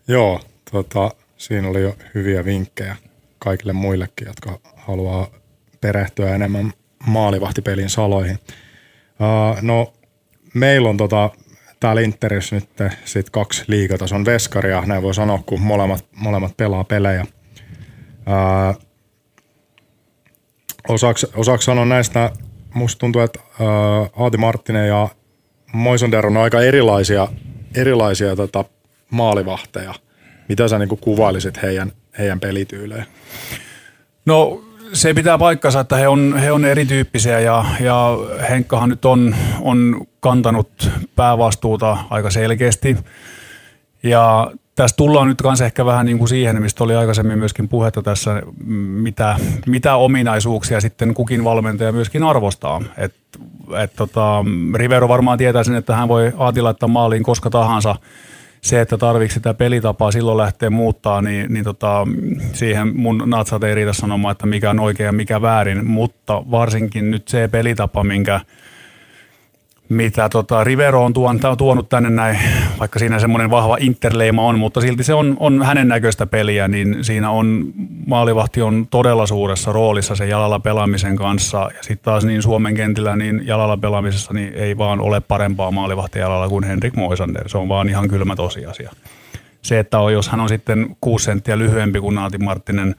[0.09, 2.97] Joo, tota, siinä oli jo hyviä vinkkejä
[3.39, 5.29] kaikille muillekin, jotka haluaa
[5.81, 6.73] perehtyä enemmän
[7.07, 8.39] maalivahtipelin saloihin.
[9.21, 9.93] Uh, no,
[10.55, 11.31] meillä on tota,
[11.85, 12.69] täällä Interissä nyt
[13.05, 17.27] sit kaksi liigatason veskaria, näin voi sanoa, kun molemmat, molemmat pelaa pelejä.
[18.27, 18.83] Uh,
[20.89, 22.31] osaksi, osaksi sanoa näistä,
[22.75, 25.09] musta tuntuu, että uh, Aati Marttinen ja
[25.73, 27.29] Moisander on aika erilaisia,
[27.75, 28.65] erilaisia tota,
[29.11, 29.95] maalivahteja.
[30.49, 33.05] Mitä sä niin kuvailisit heidän, heidän pelityylejä?
[34.27, 38.19] No se pitää paikkansa, että he on, he on erityyppisiä ja, ja
[38.51, 42.97] Henkkahan nyt on, on kantanut päävastuuta aika selkeästi.
[44.03, 48.03] Ja tässä tullaan nyt kanssa ehkä vähän niin kuin siihen, mistä oli aikaisemmin myöskin puhetta
[48.03, 48.43] tässä,
[49.03, 52.83] mitä, mitä ominaisuuksia sitten kukin valmentaja myöskin arvostaa.
[52.97, 53.15] Et,
[53.83, 57.97] et tota, Rivero varmaan tietää sen, että hän voi Aati laittaa maaliin koska tahansa–
[58.65, 62.07] se, että tarvitsi sitä pelitapaa silloin lähteä muuttaa, niin, niin tota,
[62.53, 67.11] siihen mun natsat ei riitä sanomaan, että mikä on oikein ja mikä väärin, mutta varsinkin
[67.11, 68.41] nyt se pelitapa, minkä–
[69.95, 71.13] mitä tota Rivero on
[71.59, 72.39] tuonut tänne näin,
[72.79, 77.05] vaikka siinä semmoinen vahva interleima on, mutta silti se on, on hänen näköistä peliä, niin
[77.05, 77.73] siinä on,
[78.07, 81.59] maalivahti on todella suuressa roolissa sen jalalla pelaamisen kanssa.
[81.59, 86.19] Ja sitten taas niin Suomen kentillä niin jalalla pelaamisessa niin ei vaan ole parempaa maalivahti
[86.19, 87.49] jalalla kuin Henrik Moisander.
[87.49, 88.93] Se on vaan ihan kylmä tosiasia.
[89.63, 92.95] Se, että on, jos hän on sitten kuusi senttiä lyhyempi kuin Naati Marttinen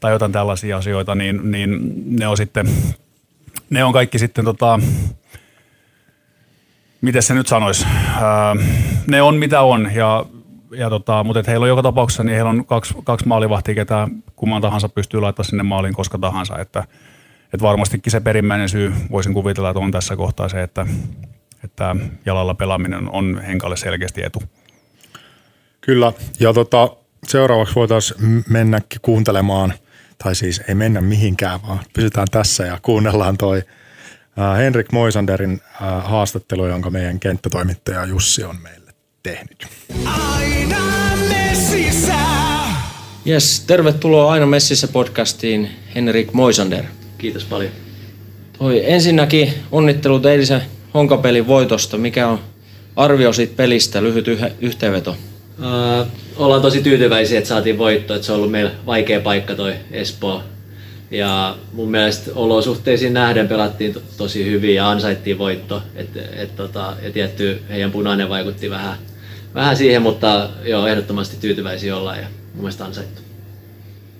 [0.00, 2.68] tai jotain tällaisia asioita, niin, niin ne on sitten,
[3.70, 4.80] ne on kaikki sitten tota,
[7.04, 7.86] miten se nyt sanoisi,
[9.06, 10.26] ne on mitä on ja
[10.76, 14.08] ja tota, mutta et heillä on joka tapauksessa, niin heillä on kaksi, kaksi maalivahtia, ketä
[14.36, 16.84] kumman tahansa pystyy laittamaan sinne maaliin koska tahansa, että,
[17.44, 20.86] että varmastikin se perimmäinen syy voisin kuvitella, että on tässä kohtaa se, että,
[21.64, 24.42] että jalalla pelaaminen on Henkalle selkeästi etu.
[25.80, 26.88] Kyllä, ja tota,
[27.26, 29.74] seuraavaksi voitaisiin mennäkin kuuntelemaan,
[30.24, 33.62] tai siis ei mennä mihinkään, vaan pysytään tässä ja kuunnellaan toi
[34.58, 35.60] Henrik Moisanderin
[36.04, 39.66] haastattelu, jonka meidän kenttätoimittaja Jussi on meille tehnyt.
[40.04, 40.78] Aina
[41.28, 42.14] messissä!
[43.26, 46.84] Yes, tervetuloa Aina messissä podcastiin Henrik Moisander.
[47.18, 47.72] Kiitos paljon.
[48.58, 50.62] Toi, ensinnäkin onnittelut eilisen
[50.94, 51.98] Honkapelin voitosta.
[51.98, 52.40] Mikä on
[52.96, 54.02] arvio siitä pelistä?
[54.02, 55.10] Lyhyt yh- yhteenveto.
[55.58, 58.14] Uh, ollaan tosi tyytyväisiä, että saatiin voitto.
[58.14, 60.42] Että se on ollut meillä vaikea paikka toi Espoo.
[61.14, 65.82] Ja mun mielestä olosuhteisiin nähden pelattiin to- tosi hyvin ja ansaittiin voitto.
[65.96, 68.98] Et, et, tota, ja tietty heidän punainen vaikutti vähän,
[69.54, 73.22] vähän siihen, mutta joo, ehdottomasti tyytyväisiä ollaan ja mun mielestä ansaittu.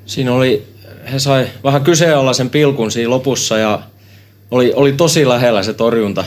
[0.06, 0.66] Siinä oli,
[1.12, 3.80] he sai vähän kyseenalaisen pilkun siinä lopussa ja
[4.50, 6.24] oli, oli tosi lähellä se torjunta,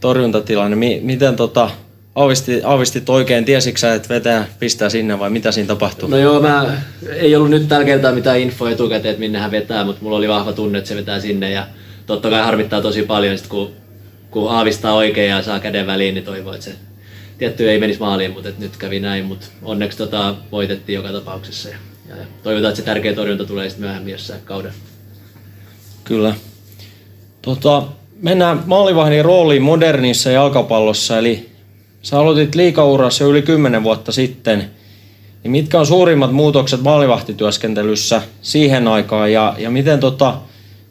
[0.00, 0.76] torjuntatilanne.
[0.76, 1.70] M- miten tota,
[2.18, 6.08] aavisti, aavistit oikein, tiesitkö että vetää pistää sinne vai mitä siinä tapahtuu?
[6.08, 6.66] No joo, mä
[7.12, 10.28] ei ollut nyt tällä kertaa mitään infoa etukäteen, että minne hän vetää, mutta mulla oli
[10.28, 11.66] vahva tunne, että se vetää sinne ja
[12.06, 13.72] totta kai harmittaa tosi paljon, sit kun,
[14.30, 16.72] kun aavistaa oikein ja saa käden väliin, niin toivoo, että se
[17.38, 21.76] tietty ei menisi maaliin, mutta nyt kävi näin, mutta onneksi tota, voitettiin joka tapauksessa ja,
[22.08, 24.72] ja toivotaan, että se tärkeä torjunta tulee sitten myöhemmin jossain kauden.
[26.04, 26.34] Kyllä.
[27.42, 27.82] Tota,
[28.22, 31.57] mennään maalivahdin rooliin modernissa jalkapallossa, eli
[32.08, 34.70] Sä aloitit liikaurassa jo yli 10 vuotta sitten.
[35.42, 40.34] Niin mitkä on suurimmat muutokset maalivahtityöskentelyssä siihen aikaan ja, ja miten tota,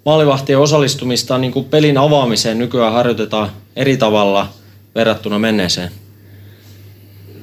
[0.05, 4.49] maalivahtien osallistumista niin kuin pelin avaamiseen nykyään harjoitetaan eri tavalla
[4.95, 5.91] verrattuna menneeseen?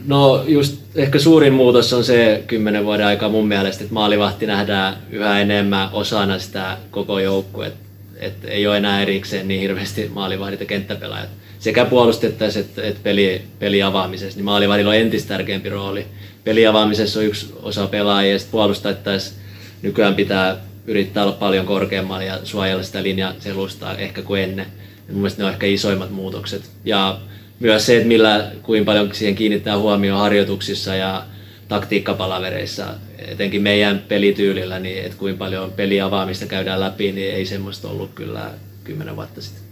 [0.07, 4.97] No just ehkä suurin muutos on se kymmenen vuoden aika mun mielestä, että maalivahti nähdään
[5.11, 7.85] yhä enemmän osana sitä koko joukkuetta.
[8.17, 13.43] Että ei ole enää erikseen niin hirveästi maalivahdit ja kenttäpelaajat sekä puolustettaisiin että, että peli,
[13.59, 16.07] peli avaamisessa, niin maalivahdilla on entistä tärkeämpi rooli.
[16.45, 19.37] Peli avaamisessa on yksi osa pelaajia ja puolustettaisiin
[19.83, 24.67] nykyään pitää yrittää olla paljon korkeammalla ja suojella sitä linjaselustaa ehkä kuin ennen.
[25.09, 26.71] Ja mun mielestä ne on ehkä isoimmat muutokset.
[26.85, 27.19] Ja
[27.61, 31.25] myös se, että millä, kuinka paljon siihen kiinnittää huomioon harjoituksissa ja
[31.69, 32.87] taktiikkapalavereissa,
[33.19, 38.51] etenkin meidän pelityylillä, niin että kuinka paljon peliavaamista käydään läpi, niin ei semmoista ollut kyllä
[38.85, 39.63] kymmenen vuotta sitten.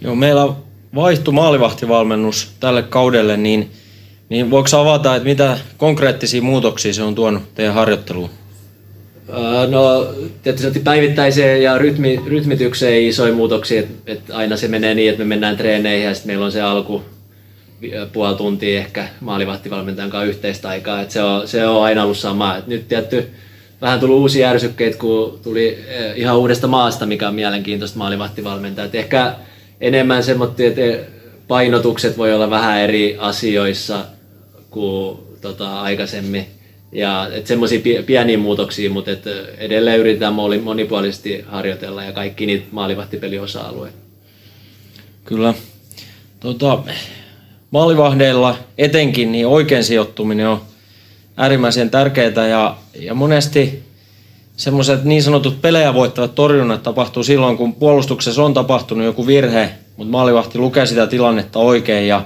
[0.00, 3.70] Joo, meillä vaihtui maalivahtivalmennus tälle kaudelle, niin,
[4.28, 8.30] niin voiko avata, että mitä konkreettisia muutoksia se on tuonut teidän harjoitteluun?
[9.68, 15.24] No tietysti päivittäiseen ja rytmi, rytmitykseen isoja muutoksia, että, että aina se menee niin, että
[15.24, 17.02] me mennään treeneihin ja sitten meillä on se alku
[18.12, 22.56] puoli tuntia ehkä maalivahtivalmentajan kanssa yhteistä aikaa, että se on, se on aina ollut sama.
[22.56, 23.28] Et nyt tietty
[23.80, 25.78] vähän tullut uusia ärsykkeitä, kun tuli
[26.14, 28.90] ihan uudesta maasta, mikä on mielenkiintoista maalivahtivalmentajaa.
[28.92, 29.34] ehkä
[29.80, 31.10] enemmän semmoinen, että
[31.48, 34.04] painotukset voi olla vähän eri asioissa
[34.70, 36.46] kuin tota, aikaisemmin.
[36.92, 39.24] Ja semmoisia pieniä muutoksia, mutta et
[39.58, 43.98] edelleen yritetään monipuolisesti harjoitella ja kaikki niitä maalivahtipeli osa-alueita.
[45.24, 45.54] Kyllä.
[46.40, 46.78] Tota,
[47.70, 50.60] maalivahdeilla etenkin niin oikein sijoittuminen on
[51.36, 53.82] äärimmäisen tärkeää ja, ja monesti
[54.58, 60.10] semmoiset niin sanotut pelejä voittavat torjunnat tapahtuu silloin, kun puolustuksessa on tapahtunut joku virhe, mutta
[60.10, 62.24] maalivahti lukee sitä tilannetta oikein ja,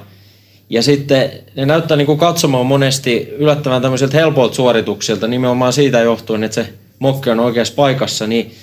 [0.71, 6.45] ja sitten ne näyttää niin kuin katsomaan monesti yllättävän tämmöisiltä helpoilta suorituksilta nimenomaan siitä johtuen,
[6.45, 8.55] että se mokki on oikeassa paikassa, niin,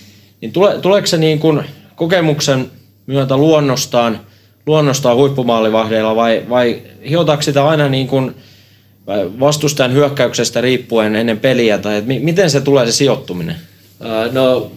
[0.41, 1.63] niin tule, tuleeko se niin kuin
[1.95, 2.71] kokemuksen
[3.07, 4.19] myötä luonnostaan,
[4.65, 8.35] luonnostaan huippumaalivahdeilla vai, vai hiotaanko sitä aina niin kuin
[9.39, 13.55] vastustajan hyökkäyksestä riippuen ennen peliä, tai että miten se tulee se sijoittuminen?
[14.31, 14.71] No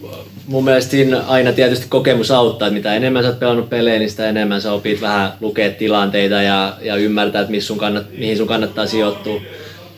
[0.47, 4.09] mun mielestä siinä aina tietysti kokemus auttaa, että mitä enemmän sä oot pelannut pelejä, niin
[4.09, 8.37] sitä enemmän sä opit vähän lukea tilanteita ja, ja ymmärtää, että mihin sun, kannat, mihin
[8.37, 9.41] sun kannattaa sijoittua.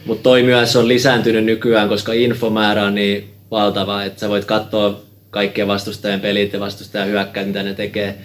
[0.06, 5.00] Mutta toi myös on lisääntynyt nykyään, koska infomäärä on niin valtava, että sä voit katsoa
[5.30, 8.16] kaikkien vastustajien pelit ja vastustajan hyökkäät, mitä ne tekee.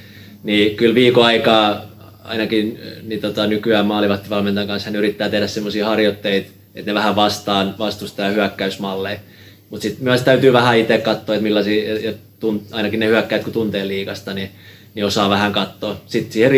[0.42, 1.89] Niin kyllä viikon aikaa
[2.24, 7.74] ainakin niin tota, nykyään maalivahtivalmentajan kanssa hän yrittää tehdä semmoisia harjoitteita, että ne vähän vastaan
[7.78, 9.18] vastustajan hyökkäysmalleja.
[9.70, 13.52] Mutta sitten myös täytyy vähän itse katsoa, että millaisia, ja tunt, ainakin ne hyökkäät kun
[13.52, 14.50] tuntee liikasta, niin,
[14.94, 16.00] niin osaa vähän katsoa.
[16.06, 16.52] Sitten siihen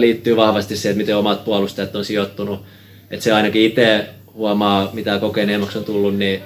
[0.00, 2.60] liittyy vahvasti se, että miten omat puolustajat on sijoittunut.
[3.10, 6.42] Että se ainakin itse huomaa, mitä kokeneemmaksi on tullut, niin,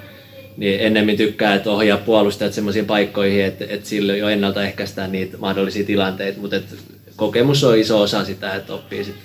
[0.57, 5.85] niin ennemmin tykkää, että ohjaa puolustajat sellaisiin paikkoihin, että, että sillä jo ennaltaehkäistään niitä mahdollisia
[5.85, 6.39] tilanteita.
[6.39, 6.59] Mutta
[7.15, 9.15] kokemus on iso osa sitä, että oppii sit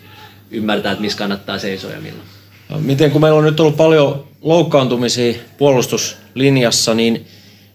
[0.51, 2.29] ymmärtää, että missä kannattaa seisoa ja milloin.
[2.79, 7.27] Miten kun meillä on nyt ollut paljon loukkaantumisia puolustuslinjassa, niin,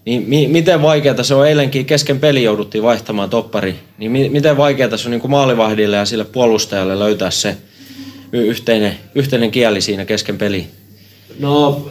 [0.06, 4.58] niin mi, miten vaikeaa se on eilenkin kesken peli jouduttiin vaihtamaan toppari, niin mi, miten
[4.58, 7.58] vaikeaa se on niin kuin maalivahdille ja sille puolustajalle löytää se
[8.32, 10.68] yhteinen, yhteinen kieli siinä kesken peli?
[11.40, 11.90] No,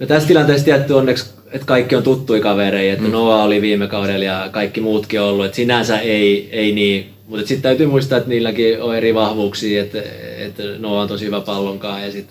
[0.00, 3.12] no tässä tilanteessa tietty onneksi, että kaikki on tuttuja kavereja, että mm.
[3.12, 7.62] Noa oli viime kaudella ja kaikki muutkin ollut, että sinänsä ei, ei niin, mutta sitten
[7.62, 10.02] täytyy muistaa, että niilläkin on eri vahvuuksia, että,
[10.38, 12.28] että Noa on tosi hyvä pallonkaan ja, sit,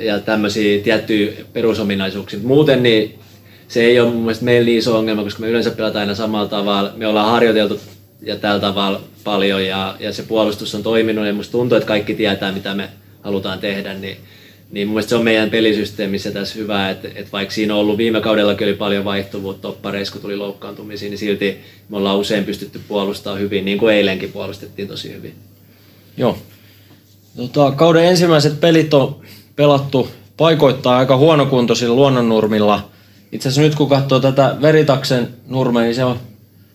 [0.00, 2.38] ja tämmöisiä tiettyjä perusominaisuuksia.
[2.42, 3.18] Muuten niin
[3.68, 6.48] se ei ole mun mielestä meillä niin iso ongelma, koska me yleensä pelataan aina samalla
[6.48, 6.92] tavalla.
[6.96, 7.80] Me ollaan harjoiteltu
[8.22, 12.14] ja tällä tavalla paljon ja, ja se puolustus on toiminut ja musta tuntuu, että kaikki
[12.14, 12.88] tietää mitä me
[13.22, 14.16] halutaan tehdä, niin,
[14.70, 18.20] niin mun se on meidän pelisysteemissä tässä hyvä, että, että vaikka siinä on ollut viime
[18.20, 21.56] kaudellakin oli paljon vaihtuvuutta toppareissa, kun tuli loukkaantumisia, niin silti
[21.88, 25.34] me ollaan usein pystytty puolustamaan hyvin, niin kuin eilenkin puolustettiin tosi hyvin.
[26.16, 26.38] Joo.
[27.36, 29.20] Tota, kauden ensimmäiset pelit on
[29.56, 32.88] pelattu paikoittaa aika huonokuntoisilla luonnonnurmilla.
[33.32, 36.20] Itse asiassa nyt kun katsoo tätä Veritaksen nurmea, niin se on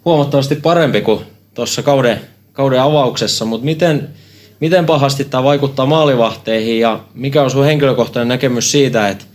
[0.06, 1.20] huomattavasti parempi kuin
[1.54, 2.22] tuossa kauden,
[2.54, 4.10] kauden avauksessa, mutta miten,
[4.62, 9.26] miten pahasti tämä vaikuttaa maalivahteihin ja mikä on sun henkilökohtainen näkemys siitä, että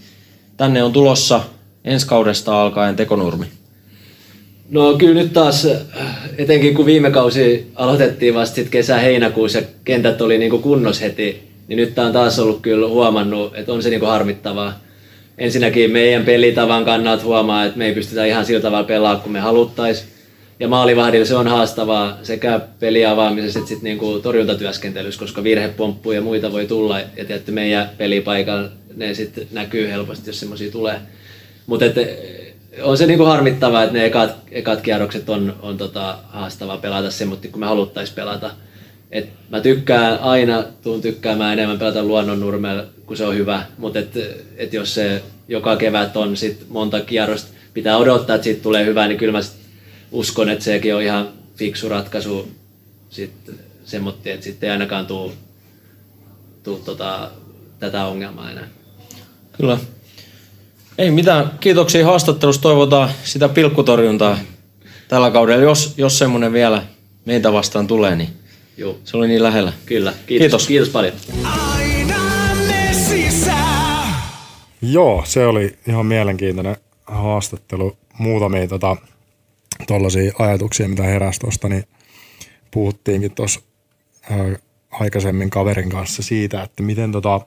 [0.57, 1.41] tänne on tulossa
[1.85, 3.47] ensi kaudesta alkaen tekonurmi?
[4.71, 5.69] No kyllä nyt taas,
[6.39, 11.77] etenkin kun viime kausi aloitettiin vasta sit kesä-heinäkuussa ja kentät oli niinku kunnos heti, niin
[11.77, 14.81] nyt tämä on taas ollut kyllä huomannut, että on se niinku harmittavaa.
[15.39, 19.41] Ensinnäkin meidän pelitavan kannalta huomaa, että me ei pystytä ihan sillä tavalla pelaamaan kuin me
[19.41, 20.16] haluttaisiin
[20.61, 26.53] ja maalivahdilla se on haastavaa sekä peliavaamisessa että sit niinku torjuntatyöskentelyssä, koska virhepomppuja ja muita
[26.53, 27.01] voi tulla.
[27.01, 31.01] Ja tietty meidän pelipaikalla ne sitten näkyy helposti, jos semmoisia tulee.
[31.67, 31.85] Mutta
[32.83, 37.51] on se niinku harmittavaa, että ne ekat, ekat kierrokset on, on tota haastavaa pelata semmoinen,
[37.51, 38.51] kun me haluttaisiin pelata.
[39.11, 43.63] Et mä tykkään aina, tuun tykkäämään enemmän pelata luonnonnurmella, kun se on hyvä.
[43.79, 44.19] Mutta et,
[44.57, 49.09] et jos se joka kevät on sit monta kierrosta, pitää odottaa, että siitä tulee hyvä,
[49.09, 49.66] niin kyllä mä sit
[50.17, 52.49] uskon, että sekin on ihan fiksu ratkaisu
[53.11, 55.33] sitten semmoinen, että sitten ei ainakaan tule,
[56.63, 57.31] tuu tota,
[57.79, 58.69] tätä ongelmaa enää.
[59.53, 59.79] Kyllä.
[60.99, 61.51] Ei mitään.
[61.61, 62.63] Kiitoksia haastattelusta.
[62.63, 64.39] Toivotaan sitä pilkkutorjuntaa
[65.09, 66.83] tällä kaudella, jos, jos semmoinen vielä
[67.25, 68.29] meitä vastaan tulee, niin
[68.77, 68.99] Joo.
[69.05, 69.73] se oli niin lähellä.
[69.87, 70.13] Kyllä.
[70.27, 70.67] Kiitos.
[70.67, 71.15] Kiitos, Kiitos paljon.
[74.83, 76.77] Joo, se oli ihan mielenkiintoinen
[77.07, 77.97] haastattelu.
[78.19, 78.97] Muutamia tota,
[79.87, 81.85] tuollaisia ajatuksia, mitä heräsi tuosta, niin
[82.71, 83.61] puhuttiinkin tuossa
[84.91, 87.41] aikaisemmin kaverin kanssa siitä, että miten tota,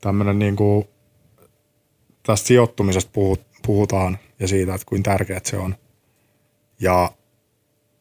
[0.00, 0.88] tämmöinen niin kuin,
[2.22, 5.76] tästä sijoittumisesta puhut, puhutaan ja siitä, että kuinka tärkeät se on.
[6.80, 7.10] Ja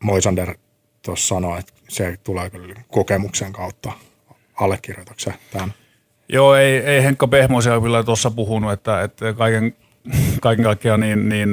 [0.04, 0.58] Moisander
[1.02, 3.92] tuossa sanoi, että se tulee kyllä kokemuksen kautta
[4.56, 5.74] allekirjoituksen tämän.
[6.30, 9.76] Joo, ei, ei Henkka Pehmoisia kyllä tuossa puhunut, että, että kaiken
[10.42, 11.50] kaiken kaikkiaan niin, niin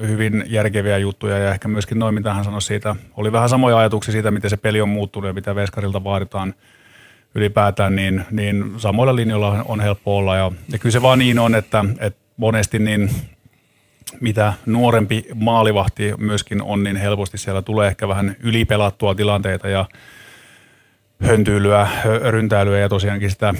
[0.00, 2.96] hyvin järkeviä juttuja ja ehkä myöskin noin, mitä hän sanoi siitä.
[3.16, 6.54] Oli vähän samoja ajatuksia siitä, miten se peli on muuttunut ja mitä Veskarilta vaaditaan
[7.34, 10.36] ylipäätään, niin, niin samoilla linjoilla on helppo olla.
[10.36, 13.10] Ja, ja kyllä se vaan niin on, että, että monesti niin
[14.20, 19.84] mitä nuorempi maalivahti myöskin on, niin helposti siellä tulee ehkä vähän ylipelattua tilanteita ja
[21.22, 21.88] höntyilyä,
[22.30, 23.54] ryntäilyä ja tosiaankin sitä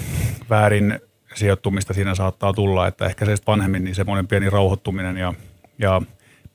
[0.49, 0.99] väärin
[1.35, 5.33] sijoittumista siinä saattaa tulla, että ehkä se vanhemmin niin semmoinen pieni rauhoittuminen ja,
[5.77, 6.01] ja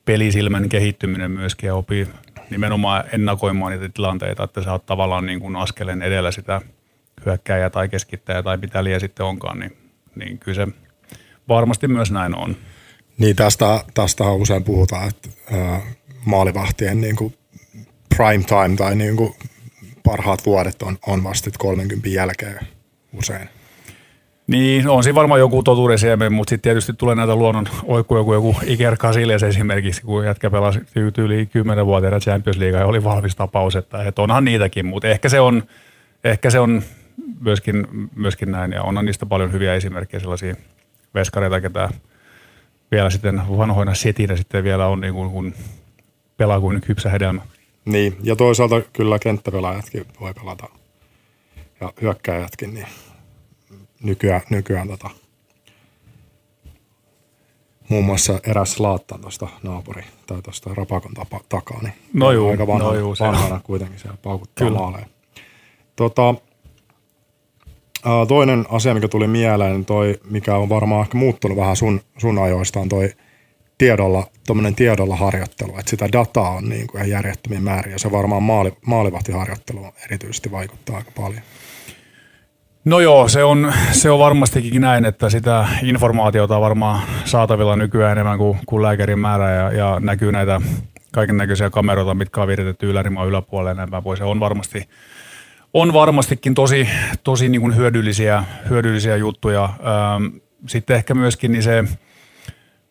[0.05, 2.07] pelisilmän kehittyminen myöskin ja opii
[2.49, 6.61] nimenomaan ennakoimaan niitä tilanteita, että sä oot tavallaan niin kuin askeleen edellä sitä
[7.25, 9.77] hyökkääjää tai keskittäjää tai mitä liian sitten onkaan, niin,
[10.15, 10.71] niin kyllä se
[11.47, 12.55] varmasti myös näin on.
[13.17, 15.81] Niin tästä, tästä usein puhutaan, että ää,
[16.25, 17.33] maalivahtien niin kuin
[18.15, 19.35] prime time tai niin kuin
[20.03, 22.59] parhaat vuodet on, on vasta 30 jälkeen
[23.13, 23.49] usein.
[24.47, 28.33] Niin, on siinä varmaan joku totuuden siemen, mutta sitten tietysti tulee näitä luonnon oikkuja, joku,
[28.33, 30.79] joku Iker Casillas esimerkiksi, kun jätkä pelasi
[31.17, 35.29] yli 10 vuotta Champions League ja oli valmis tapaus, että, että onhan niitäkin, mutta ehkä
[35.29, 35.63] se on,
[36.23, 36.83] ehkä se on
[37.39, 40.55] myöskin, myöskin näin ja onhan niistä paljon hyviä esimerkkejä sellaisia
[41.15, 41.89] veskareita, ketä
[42.91, 45.53] vielä sitten vanhoina setinä sitten vielä on niin kuin, kun
[46.37, 47.41] pelaa kuin kypsä hedelmä.
[47.85, 50.69] Niin, ja toisaalta kyllä kenttäpelaajatkin voi pelata
[51.81, 52.87] ja hyökkäjätkin, niin
[54.03, 55.09] nykyään, nykyään tota,
[57.89, 62.67] muun muassa eräs laatta tuosta naapuri tai tuosta rapakon tapa, takaa, niin no juu, aika
[62.67, 64.79] vanha, no juu, vanhana kuitenkin siellä paukuttaa Kyllä.
[64.79, 65.05] maaleja.
[65.95, 66.35] Tota,
[68.27, 72.39] toinen asia, mikä tuli mieleen, niin toi, mikä on varmaan ehkä muuttunut vähän sun, sun
[72.39, 73.09] ajoista, on toi
[73.77, 74.27] tiedolla,
[74.75, 79.85] tiedolla harjoittelu, että sitä dataa on niin kuin järjettömiä määriä, ja se varmaan maali, maalivahtiharjoittelu
[80.05, 81.41] erityisesti vaikuttaa aika paljon.
[82.87, 88.11] No joo, se on, se on varmastikin näin, että sitä informaatiota on varmaan saatavilla nykyään
[88.11, 90.61] enemmän kuin, kuin lääkärin määrä ja, ja näkyy näitä
[91.11, 94.17] kaiken näköisiä kameroita, mitkä on viritetty ylärimaan yläpuolelle ja näin pois.
[94.17, 94.89] Se on varmasti,
[95.73, 96.89] on varmastikin tosi,
[97.23, 99.63] tosi niin kuin hyödyllisiä, hyödyllisiä juttuja.
[99.63, 100.25] Ähm,
[100.67, 101.83] sitten ehkä myöskin niin se,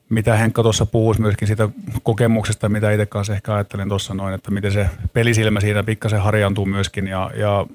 [0.08, 1.68] mitä Henkka tuossa puhuisi myöskin siitä
[2.02, 6.66] kokemuksesta, mitä itse kanssa ehkä ajattelen tuossa noin, että miten se pelisilmä siinä pikkasen harjaantuu
[6.66, 7.66] myöskin ja, ja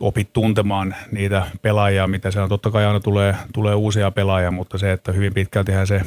[0.00, 4.92] opit tuntemaan niitä pelaajia, mitä siellä totta kai aina tulee, tulee uusia pelaajia, mutta se,
[4.92, 6.00] että hyvin pitkältihän se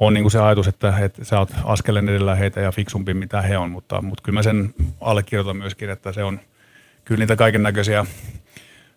[0.00, 3.42] on niin kuin se ajatus, että, että sä oot askeleen edellä heitä ja fiksumpi mitä
[3.42, 6.40] he on, mutta, mutta kyllä mä sen allekirjoitan myöskin, että se on
[7.04, 8.06] kyllä niitä kaiken näköisiä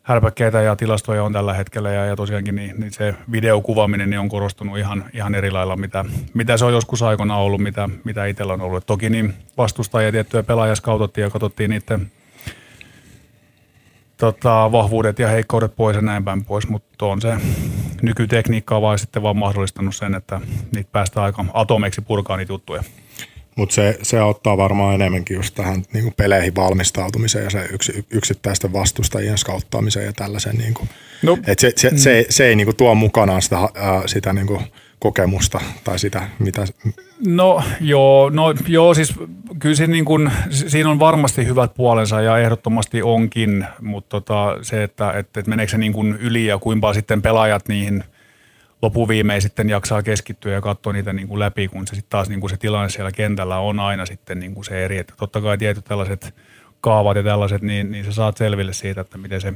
[0.03, 1.91] härpäkkeitä ja tilastoja on tällä hetkellä.
[1.91, 6.05] Ja, ja tosiaankin niin, niin se videokuvaaminen niin on korostunut ihan, ihan eri lailla, mitä,
[6.33, 8.85] mitä se on joskus aikana ollut, mitä, mitä itsellä on ollut.
[8.85, 12.11] toki niin vastustajia tiettyjä pelaajia skautottiin ja katsottiin niiden
[14.23, 17.33] tota, vahvuudet ja heikkoudet pois ja näin päin pois, mutta on se
[18.01, 20.41] nykytekniikka vaan sitten vaan mahdollistanut sen, että
[20.75, 22.83] niitä päästään aika atomeiksi purkaa niitä juttuja.
[23.55, 28.05] Mutta se, se auttaa varmaan enemmänkin just tähän niin kuin peleihin valmistautumiseen ja se yksi,
[28.09, 30.55] yksittäisten vastustajien skauttaamiseen ja tällaisen.
[30.55, 30.89] Niin kuin,
[31.23, 31.37] no.
[31.47, 34.61] et se, se, se, se ei niin kuin tuo mukanaan sitä, ää, sitä niin kuin
[35.03, 36.65] kokemusta tai sitä, mitä...
[37.27, 39.13] No joo, no, joo siis
[39.59, 44.83] kyllä se niin kuin, siinä on varmasti hyvät puolensa ja ehdottomasti onkin, mutta tota, se,
[44.83, 48.03] että, että, että meneekö se niin kuin yli ja kuinka sitten pelaajat niihin–
[48.83, 52.39] lopuviimein sitten jaksaa keskittyä ja katsoa niitä niin kuin läpi, kun se sitten taas niin
[52.39, 54.97] kuin se tilanne siellä kentällä on aina sitten niin kuin se eri.
[54.97, 56.35] Että totta kai tietyt tällaiset
[56.81, 59.53] kaavat ja tällaiset, niin, niin sä saat selville siitä, että miten se,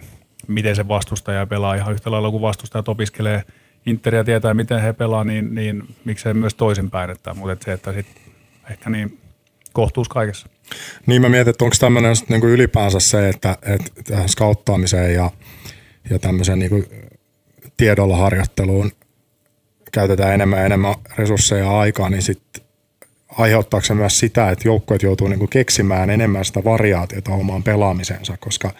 [0.47, 3.43] miten se vastustaja pelaa ihan yhtä lailla, kun vastustajat opiskelee
[3.87, 7.09] Interia tietää, miten he pelaa, niin, niin miksei myös toisinpäin.
[7.09, 8.07] Että, mutta että se, että sit
[8.71, 9.19] ehkä niin
[9.73, 10.49] kohtuus kaikessa.
[11.05, 15.31] Niin mä mietin, että onko tämmöinen niin kuin ylipäänsä se, että, että tähän skauttaamiseen ja,
[16.09, 16.85] ja tämmöiseen niin kuin
[17.77, 18.91] tiedolla harjoitteluun
[19.91, 22.63] käytetään enemmän ja enemmän resursseja ja aikaa, niin sitten
[23.37, 28.71] aiheuttaako se myös sitä, että joukkueet joutuu niinku keksimään enemmän sitä variaatiota omaan pelaamiseensa, koska,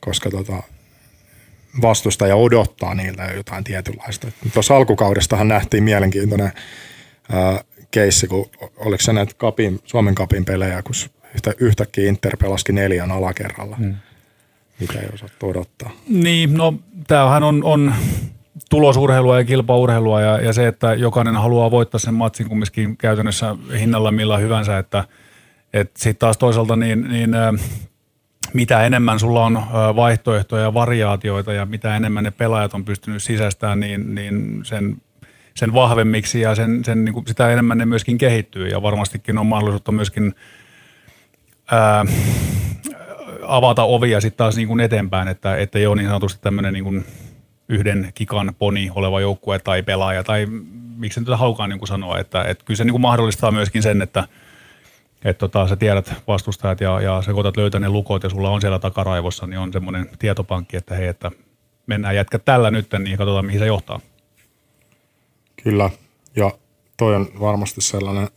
[0.00, 0.62] koska tota,
[1.82, 4.26] vastustaja odottaa niiltä jotain tietynlaista.
[4.54, 6.52] Tuossa alkukaudestahan nähtiin mielenkiintoinen
[7.32, 10.94] ää, keissi, kun oliko se näitä kapin, Suomen kapin pelejä, kun
[11.34, 13.76] yhtä, yhtäkkiä Inter pelaski neljän alakerralla.
[13.76, 13.94] Hmm.
[14.80, 15.90] Mitä ei osattu odottaa.
[16.08, 16.74] Niin, no
[17.06, 17.94] tämähän on, on
[18.70, 24.12] tulosurheilua ja kilpaurheilua ja, ja se, että jokainen haluaa voittaa sen matsin kumminkin käytännössä hinnalla
[24.12, 25.04] millä hyvänsä, että,
[25.72, 27.30] että sitten taas toisaalta niin, niin
[28.52, 29.62] mitä enemmän sulla on
[29.96, 34.96] vaihtoehtoja ja variaatioita ja mitä enemmän ne pelaajat on pystynyt sisästämään, niin, niin sen,
[35.54, 38.68] sen vahvemmiksi ja sen, sen, niin kuin sitä enemmän ne myöskin kehittyy.
[38.68, 40.34] Ja varmastikin on mahdollisuutta myöskin
[41.70, 42.04] ää,
[43.42, 46.84] avata ovia sitten taas niin kuin eteenpäin, että, että ei ole niin sanotusti tämmöinen niin
[46.84, 47.04] kuin
[47.68, 50.46] yhden kikan poni oleva joukkue tai pelaaja, tai
[50.96, 54.02] miksi nyt halukaan niin kuin sanoa, että, että kyllä se niin kuin mahdollistaa myöskin sen,
[54.02, 54.24] että
[55.24, 58.60] että tota, sä tiedät vastustajat ja, ja sä koetat löytää ne lukot ja sulla on
[58.60, 61.30] siellä takaraivossa, niin on semmoinen tietopankki, että hei, että
[61.86, 64.00] mennään jätkä tällä nyt, niin katsotaan mihin se johtaa.
[65.62, 65.90] Kyllä,
[66.36, 66.50] ja
[66.96, 68.28] toi on varmasti sellainen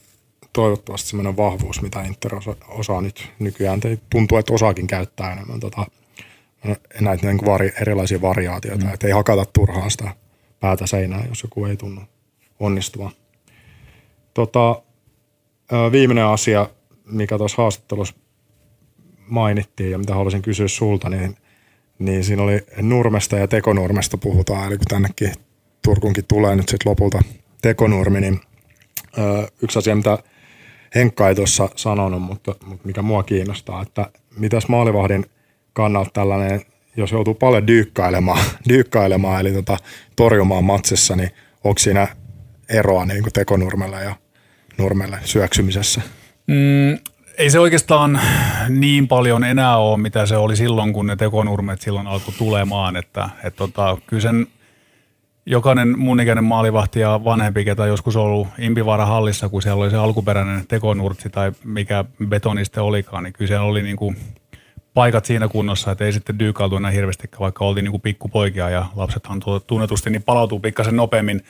[0.54, 3.80] toivottavasti sellainen vahvuus, mitä Inter osaa, osaa nyt nykyään.
[4.10, 5.86] Tuntuu, että osaakin käyttää enemmän tota
[7.02, 8.94] näitä niin vari, erilaisia variaatioita, mm.
[8.94, 10.16] että ei hakata turhaan sitä
[10.60, 12.02] päätä seinään, jos joku ei tunnu
[12.60, 13.12] onnistuvan.
[14.34, 14.82] Tota,
[15.92, 16.70] viimeinen asia,
[17.06, 18.16] mikä tuossa haastattelussa
[19.28, 21.38] mainittiin ja mitä haluaisin kysyä sulta, niin,
[22.00, 25.34] niin siinä oli nurmesta ja tekonurmesta puhutaan, eli kun tännekin
[25.84, 27.22] Turkunkin tulee nyt sitten lopulta
[27.62, 28.40] tekonurmi, niin
[29.62, 30.18] yksi asia, mitä
[30.96, 35.26] Henkka ei tuossa sanonut, mutta, mutta mikä mua kiinnostaa, että mitäs maalivahdin–
[35.74, 36.62] kannalta tällainen,
[36.98, 39.78] jos joutuu paljon dyykkailemaan, dyykkailemaan eli tota,
[40.16, 41.30] torjumaan matsissa, niin
[41.64, 42.08] onko siinä
[42.70, 44.16] eroa niin kuin tekonurmella ja
[44.78, 46.02] nurmelle syöksymisessä?
[46.48, 46.98] Mm,
[47.38, 48.20] ei se oikeastaan
[48.70, 52.96] niin paljon enää ole, mitä se oli silloin, kun ne tekonurmet silloin alkoi tulemaan.
[52.96, 54.48] Että, et tota, kyllä sen
[55.46, 59.98] jokainen mun ikäinen maalivahti ja vanhempi, ketä joskus ollut Impivaara hallissa, kun siellä oli se
[59.98, 64.18] alkuperäinen tekonurtsi tai mikä betoniste olikaan, niin kyllä se oli niin kuin–
[64.94, 68.86] paikat siinä kunnossa, että ei sitten dyykautu enää hirveästi, vaikka oltiin niin kuin pikkupoikia ja
[68.96, 71.44] lapsethan tunnetusti niin palautuu pikkasen nopeammin.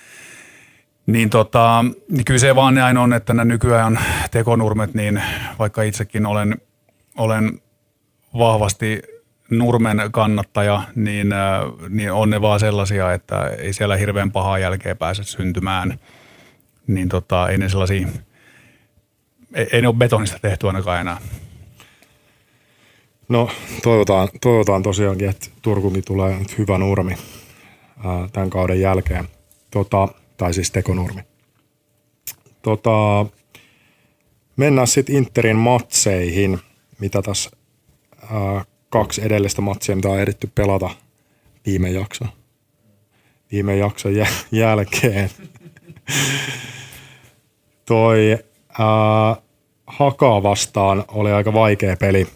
[1.06, 3.99] Niin, tota, niin kyllä se vaan näin on, että nämä nykyään
[4.32, 5.22] tekonurmet, niin
[5.60, 6.62] vaikka itsekin olen,
[7.18, 7.62] olen
[8.38, 9.01] vahvasti
[9.49, 14.97] nurmen kannattaja, niin, äh, niin on ne vaan sellaisia, että ei siellä hirveän pahaa jälkeen
[14.97, 15.99] pääse syntymään.
[16.88, 18.08] Niin tota, ei ne sellaisia,
[19.54, 21.18] ei, ei ne ole betonista tehty ainakaan enää.
[23.30, 23.49] No
[23.84, 27.16] toivotaan, toivotaan tosiaankin, että Turkukin tulee nyt hyvä nurmi
[28.06, 29.28] ää, tämän kauden jälkeen.
[29.72, 30.08] Tota,
[30.38, 31.22] tai siis tekonurmi.
[32.62, 33.26] Tota,
[34.58, 36.60] mennään sitten Interin matseihin,
[37.00, 37.50] mitä tässä
[38.32, 40.90] ää, kaksi edellistä matsia, mitä on ehditty pelata
[41.66, 42.30] viime jakson,
[43.52, 45.30] viime jakson jä, jälkeen.
[47.86, 48.38] Toi
[48.80, 49.44] ää,
[49.88, 52.28] Hakaa vastaan oli aika vaikea peli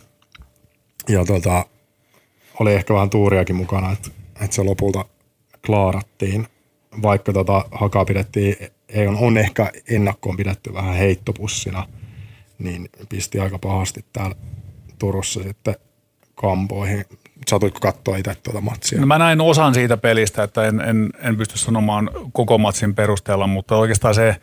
[1.09, 1.65] ja tota,
[2.59, 4.09] oli ehkä vähän tuuriakin mukana, että,
[4.41, 5.05] että se lopulta
[5.65, 6.47] klaarattiin,
[7.01, 8.55] vaikka tota Hakaa pidettiin,
[8.89, 11.87] ei on, on ehkä ennakkoon pidetty vähän heittopussina,
[12.59, 14.35] niin pisti aika pahasti täällä
[14.99, 15.75] Turussa sitten
[16.35, 17.05] kampoihin.
[17.47, 18.99] Satuitko katsoa itse tuota matsia?
[18.99, 23.47] No mä näin osan siitä pelistä, että en, en, en pysty sanomaan koko matsin perusteella,
[23.47, 24.35] mutta oikeastaan se,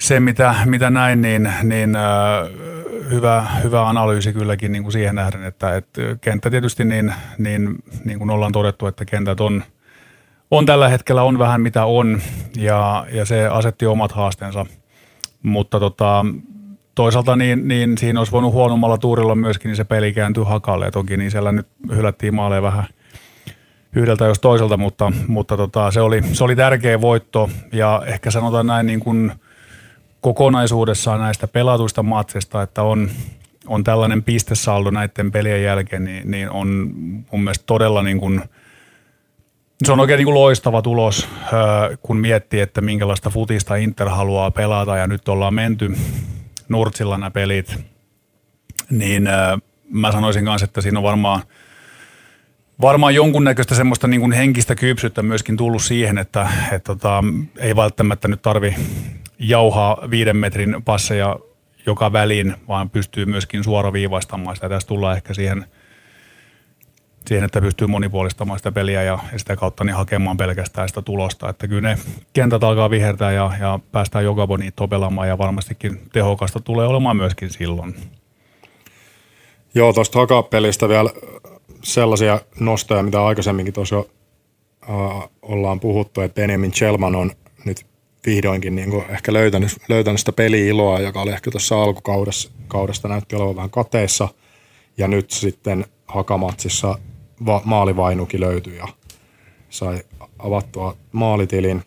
[0.00, 2.02] se mitä, mitä näin, niin, niin äh,
[3.10, 7.74] hyvä, hyvä analyysi kylläkin niin kuin siihen nähden, että, että kenttä tietysti niin, niin,
[8.04, 9.64] niin kuin ollaan todettu, että kentät on,
[10.50, 12.20] on tällä hetkellä on vähän mitä on
[12.56, 14.66] ja, ja se asetti omat haasteensa,
[15.42, 16.26] mutta tota,
[16.94, 20.90] toisaalta niin, niin siinä olisi voinut huonommalla tuurilla myöskin, niin se peli kääntyi hakalle.
[20.90, 22.84] Toki niin siellä nyt hylättiin maaleja vähän
[23.94, 28.66] yhdeltä jos toiselta, mutta, mutta tota, se, oli, se oli tärkeä voitto ja ehkä sanotaan
[28.66, 29.32] näin niin kuin
[30.20, 33.10] kokonaisuudessaan näistä pelatuista matsista, että on,
[33.66, 36.90] on tällainen pistesaldo näiden pelien jälkeen, niin, niin on
[37.32, 38.42] mun mielestä todella niin kuin,
[39.84, 41.28] se on oikein niin loistava tulos,
[42.02, 45.96] kun miettii, että minkälaista futista Inter haluaa pelata ja nyt ollaan menty
[46.68, 47.76] Nurtsilla nämä pelit,
[48.90, 49.28] niin
[49.90, 51.42] mä sanoisin kanssa, että siinä on varmaan,
[52.80, 57.24] varmaan jonkunnäköistä semmoista niin kuin henkistä kypsyyttä myöskin tullut siihen, että et tota,
[57.58, 58.76] ei välttämättä nyt tarvi
[59.38, 61.36] jauhaa viiden metrin passeja
[61.86, 64.68] joka väliin, vaan pystyy myöskin suoraviivaistamaan sitä.
[64.68, 65.66] Tässä tullaan ehkä siihen,
[67.26, 71.48] siihen, että pystyy monipuolistamaan sitä peliä ja, sitä kautta niin hakemaan pelkästään sitä tulosta.
[71.48, 71.98] Että kyllä ne
[72.32, 77.50] kentät alkaa vihertää ja, ja päästään joka bonito pelaamaan ja varmastikin tehokasta tulee olemaan myöskin
[77.50, 77.94] silloin.
[79.74, 81.10] Joo, tuosta hakapelistä vielä
[81.82, 84.04] sellaisia nostoja, mitä aikaisemminkin tuossa
[85.42, 87.30] ollaan puhuttu, että Benjamin Chelman on
[87.64, 87.86] nyt
[88.26, 93.36] vihdoinkin niin kuin ehkä löytänyt, löytänyt sitä peli-iloa, joka oli ehkä tuossa alkukaudesta kaudesta näytti
[93.36, 94.28] olevan vähän kateessa.
[94.98, 96.98] Ja nyt sitten hakamatsissa
[97.46, 98.88] va- maalivainukin löytyi ja
[99.70, 100.02] sai
[100.38, 101.82] avattua maalitilin.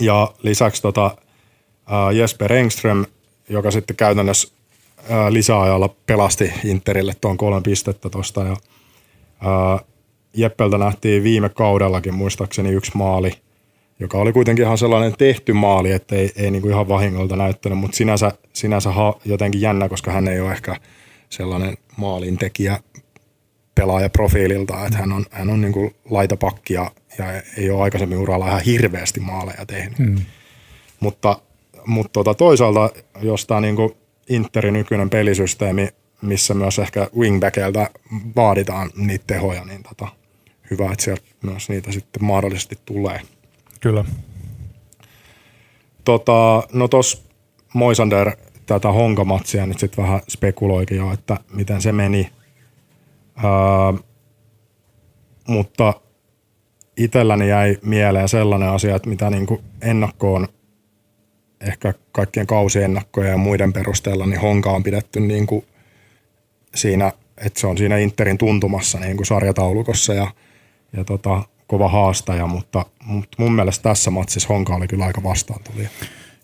[0.00, 1.16] Ja lisäksi tota,
[1.86, 3.06] ää, Jesper Engström,
[3.48, 4.48] joka sitten käytännössä
[5.10, 8.40] ää, lisäajalla pelasti Interille tuon kolme pistettä tuosta.
[8.40, 8.56] Ja,
[9.40, 9.78] ää,
[10.34, 13.32] Jeppeltä nähtiin viime kaudellakin muistaakseni yksi maali,
[14.00, 17.96] joka oli kuitenkin ihan sellainen tehty maali, että ei, ei niinku ihan vahingolta näyttänyt, mutta
[17.96, 20.76] sinänsä, sinänsä ha, jotenkin jännä, koska hän ei ole ehkä
[21.30, 22.80] sellainen maalintekijä
[23.78, 28.18] pelaaja profiililta, että hän on, hän on niin kuin laitapakki ja, ja ei ole aikaisemmin
[28.18, 29.98] uralla ihan hirveästi maaleja tehnyt.
[29.98, 30.16] Mm.
[31.00, 31.40] Mutta,
[31.86, 32.90] mutta tota, toisaalta,
[33.22, 33.90] jos tämä niin kuin
[34.28, 35.88] Interin nykyinen pelisysteemi,
[36.22, 37.90] missä myös ehkä wingbackeilta
[38.36, 40.08] vaaditaan niitä tehoja, niin tota,
[40.70, 43.20] hyvä, että sieltä myös niitä sitten mahdollisesti tulee.
[43.80, 44.04] Kyllä.
[46.04, 47.28] Tota, no tos
[47.74, 48.30] Moisander
[48.66, 52.30] tätä honkamatsia nyt sitten vähän spekuloikin jo, että miten se meni.
[53.44, 54.02] Öö,
[55.48, 55.94] mutta
[56.96, 60.48] itselläni jäi mieleen sellainen asia, että mitä niin kuin ennakkoon,
[61.60, 65.64] ehkä kaikkien kausiennakkojen ja muiden perusteella, niin Honka on pidetty niin kuin
[66.74, 70.30] siinä, että se on siinä Interin tuntumassa niin kuin sarjataulukossa ja,
[70.96, 75.60] ja tota, kova haastaja, mutta, mutta mun mielestä tässä matsissa Honka oli kyllä aika vastaan
[75.72, 75.88] tuli.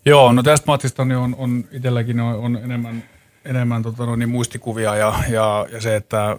[0.05, 3.03] Joo, no tästä matsista niin on, on itselläkin on, on enemmän,
[3.45, 6.37] enemmän tota, no, niin muistikuvia ja, ja, ja se, että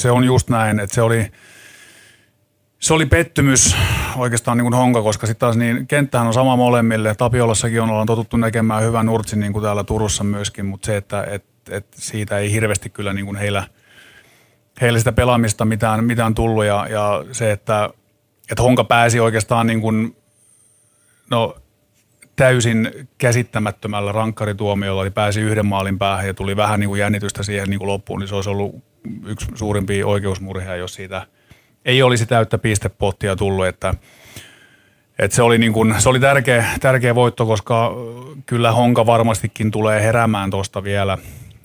[0.00, 1.26] se on just näin, että se oli,
[2.78, 3.76] se oli pettymys
[4.16, 7.14] oikeastaan niin kuin honka, koska sitten taas niin kenttähän on sama molemmille.
[7.14, 11.24] Tapiolassakin on ollaan totuttu näkemään hyvän nurtsin niin kuin täällä Turussa myöskin, mutta se, että
[11.30, 13.64] et, et siitä ei hirveästi kyllä niin kuin heillä,
[14.80, 17.90] heillä sitä pelaamista mitään, mitään tullut ja, ja se, että,
[18.50, 20.16] että honka pääsi oikeastaan niin kuin,
[21.30, 21.56] no
[22.36, 27.68] täysin käsittämättömällä rankkarituomiolla, eli pääsi yhden maalin päähän ja tuli vähän niin kuin jännitystä siihen
[27.70, 28.89] niin kuin loppuun, niin se olisi ollut
[29.26, 31.26] yksi suurimpia oikeusmurhia, jos siitä
[31.84, 33.94] ei olisi täyttä pistepottia tullut, että,
[35.18, 37.92] että se oli, niin kuin, se oli tärkeä, tärkeä voitto, koska
[38.46, 41.18] kyllä Honka varmastikin tulee heräämään tuosta vielä,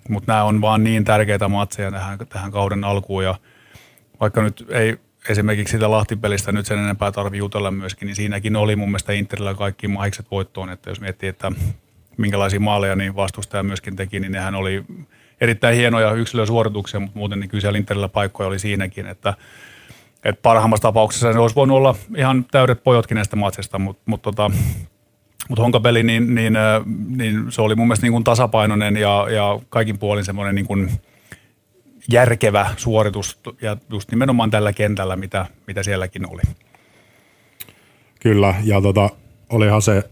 [0.10, 3.36] mutta nämä on vaan niin tärkeitä matseja tähän, tähän kauden alkuun ja
[4.20, 4.98] vaikka nyt ei
[5.30, 9.54] esimerkiksi sitä Lahtipelistä nyt sen enempää tarvii jutella myöskin, niin siinäkin oli mun mielestä Interillä
[9.54, 11.52] kaikki mahikset voittoon, että jos miettii, että
[12.18, 14.84] minkälaisia maaleja niin vastustaja myöskin teki, niin nehän oli
[15.42, 19.34] erittäin hienoja yksilösuorituksia, mutta muuten niin kyllä siellä Interillä paikkoja oli siinäkin, että,
[20.24, 24.52] että parhaimmassa tapauksessa ne olisi voinut olla ihan täydet pojotkin näistä matsista, mutta, mutta tota,
[25.50, 26.54] mutta honkapeli, niin, niin,
[27.18, 30.92] niin, se oli mun mielestä niin kuin tasapainoinen ja, ja kaikin puolin semmoinen niin kuin
[32.12, 36.42] järkevä suoritus ja just nimenomaan tällä kentällä, mitä, mitä sielläkin oli.
[38.20, 39.10] Kyllä, ja tota,
[39.50, 40.10] olihan se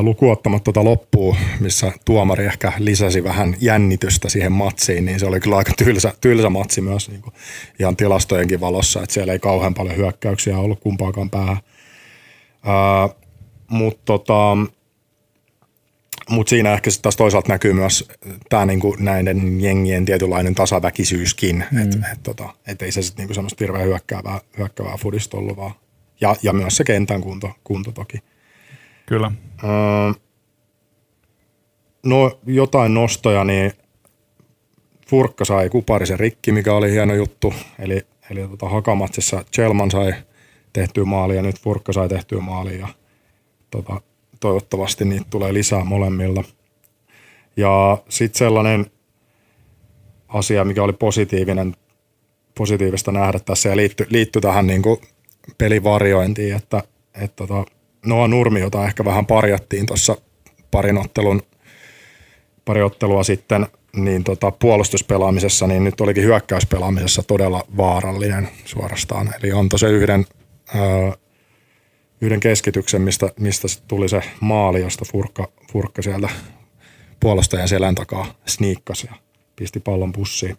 [0.00, 5.56] lukuottamatta tota loppua, missä tuomari ehkä lisäsi vähän jännitystä siihen matsiin, niin se oli kyllä
[5.56, 7.34] aika tylsä, tylsä matsi myös niin kuin
[7.78, 11.58] ihan tilastojenkin valossa, että siellä ei kauhean paljon hyökkäyksiä ollut kumpaakaan päähän.
[13.68, 14.56] Mutta tota,
[16.30, 18.08] mut siinä ehkä sitten taas toisaalta näkyy myös
[18.48, 21.78] tämä niinku näiden jengien tietynlainen tasaväkisyyskin, mm.
[21.78, 25.72] että et, tota, et ei se sitten niinku semmoista hirveän hyökkäävää, hyökkäävää fudista ollut vaan.
[26.20, 28.18] Ja, ja myös se kentän kunto, kunto toki.
[29.08, 29.32] Kyllä.
[29.64, 30.12] Öö,
[32.06, 33.72] no jotain nostoja, niin
[35.06, 37.54] Furkka sai kuparisen rikki, mikä oli hieno juttu.
[37.78, 40.14] Eli, eli tota, Hakamatsissa Chelman sai
[40.72, 42.78] tehtyä maalia ja nyt Furkka sai tehtyä maalia.
[42.78, 42.88] Ja,
[43.70, 44.00] tota,
[44.40, 46.44] toivottavasti niitä tulee lisää molemmilla.
[47.56, 48.86] Ja sitten sellainen
[50.28, 51.76] asia, mikä oli positiivinen,
[52.54, 55.00] positiivista nähdä tässä ja liittyi, liittyi tähän niin kuin
[55.58, 56.82] pelivariointiin, että,
[57.14, 57.77] että tota,
[58.08, 60.16] Noa Nurmi, jota ehkä vähän parjattiin tuossa
[60.70, 61.42] parin ottelun,
[62.64, 69.34] pari ottelua sitten, niin tota, puolustuspelaamisessa, niin nyt olikin hyökkäyspelaamisessa todella vaarallinen suorastaan.
[69.42, 70.26] Eli antoi se yhden,
[70.74, 71.10] öö,
[72.20, 76.28] yhden keskityksen, mistä, mistä tuli se maali, josta Furkka, Furkka sieltä
[77.20, 79.14] puolustajan selän takaa sniikkasi ja
[79.56, 80.56] pisti pallon pussiin.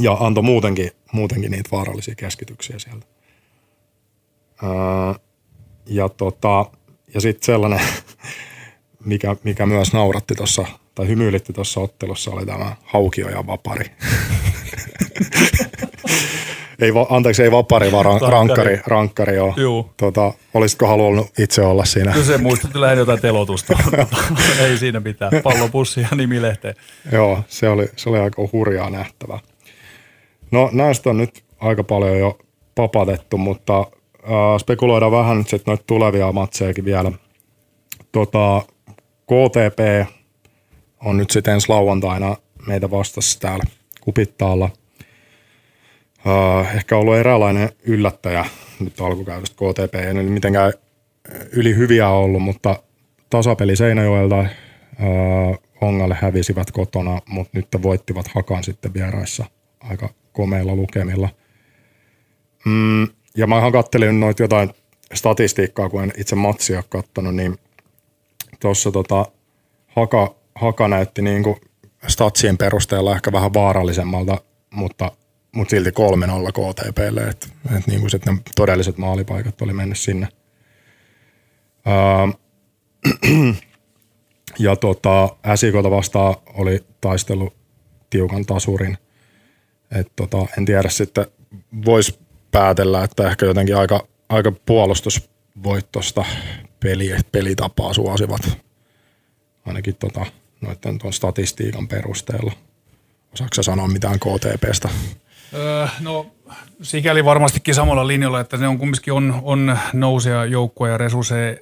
[0.00, 3.06] Ja antoi muutenkin, muutenkin niitä vaarallisia keskityksiä sieltä.
[4.62, 5.25] Öö,
[5.86, 6.64] ja tota,
[7.14, 7.80] ja sitten sellainen,
[9.04, 13.90] mikä, mikä myös nauratti tuossa, tai hymyilitti tuossa ottelussa, oli tämä Haukio ja Vapari.
[16.80, 19.54] ei, anteeksi, ei Vapari, vaan ran, rankkari, rankkari joo.
[19.56, 19.90] Juu.
[19.96, 22.14] Tota, olisitko halunnut itse olla siinä?
[22.16, 23.78] No se muistutti lähinnä jotain telotusta.
[24.60, 25.32] ei siinä mitään.
[25.42, 26.74] Pallopussi ja nimilehteen.
[27.12, 29.38] joo, se oli, se oli aika hurjaa nähtävää.
[30.50, 32.38] No näistä on nyt aika paljon jo
[32.74, 33.86] papatettu, mutta
[34.26, 37.12] äh, spekuloidaan vähän nyt sitten noita tulevia matsejakin vielä.
[38.12, 38.62] Tota,
[39.22, 40.10] KTP
[41.04, 43.64] on nyt sitten ensi lauantaina meitä vastassa täällä
[44.00, 44.70] Kupittaalla.
[46.26, 48.44] Äh, ehkä ollut eräänlainen yllättäjä
[48.80, 49.94] nyt alkukäytöstä KTP.
[49.94, 50.72] Ei nyt mitenkään
[51.52, 52.82] yli hyviä ollut, mutta
[53.30, 54.48] tasapeli Seinäjoelta äh,
[55.80, 59.44] Ongalle hävisivät kotona, mutta nyt voittivat Hakan sitten vieraissa
[59.80, 61.28] aika komeilla lukemilla.
[62.64, 64.70] Mm, ja mä ihan kattelin noita jotain
[65.14, 67.58] statistiikkaa, kun en itse matsia katsonut, niin
[68.60, 69.26] tuossa tota,
[69.86, 71.56] Haka, Haka näytti niin kuin
[72.08, 75.12] statsien perusteella ehkä vähän vaarallisemmalta, mutta,
[75.52, 75.92] mutta silti 3-0
[76.52, 80.28] KTPlle, että et niin ne todelliset maalipaikat oli mennyt sinne.
[81.86, 81.94] Öö,
[84.58, 87.52] ja tota, Äsikolta vastaan oli taistelu
[88.10, 88.98] tiukan tasurin.
[89.90, 91.26] Et tota, en tiedä sitten,
[91.84, 92.18] voisi
[92.56, 96.24] päätellä, että ehkä jotenkin aika, aika puolustusvoittosta
[96.80, 98.58] peli, pelitapaa suosivat
[99.66, 100.26] ainakin tota,
[100.60, 102.52] noiden tuon statistiikan perusteella.
[103.32, 104.88] Osaatko sanoa mitään KTPstä?
[105.54, 106.26] Öö, no
[106.82, 110.98] sikäli varmastikin samalla linjalla, että ne on kumminkin on, on nousija joukkoja ja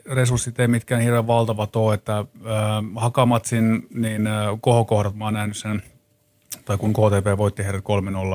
[0.07, 2.25] resurssit ei mitkään hirveän valtavat ole, että öö,
[2.97, 5.83] Hakamatsin niin öö, kohokohdat mä oon nähnyt sen,
[6.65, 7.85] tai kun KTP voitti heidät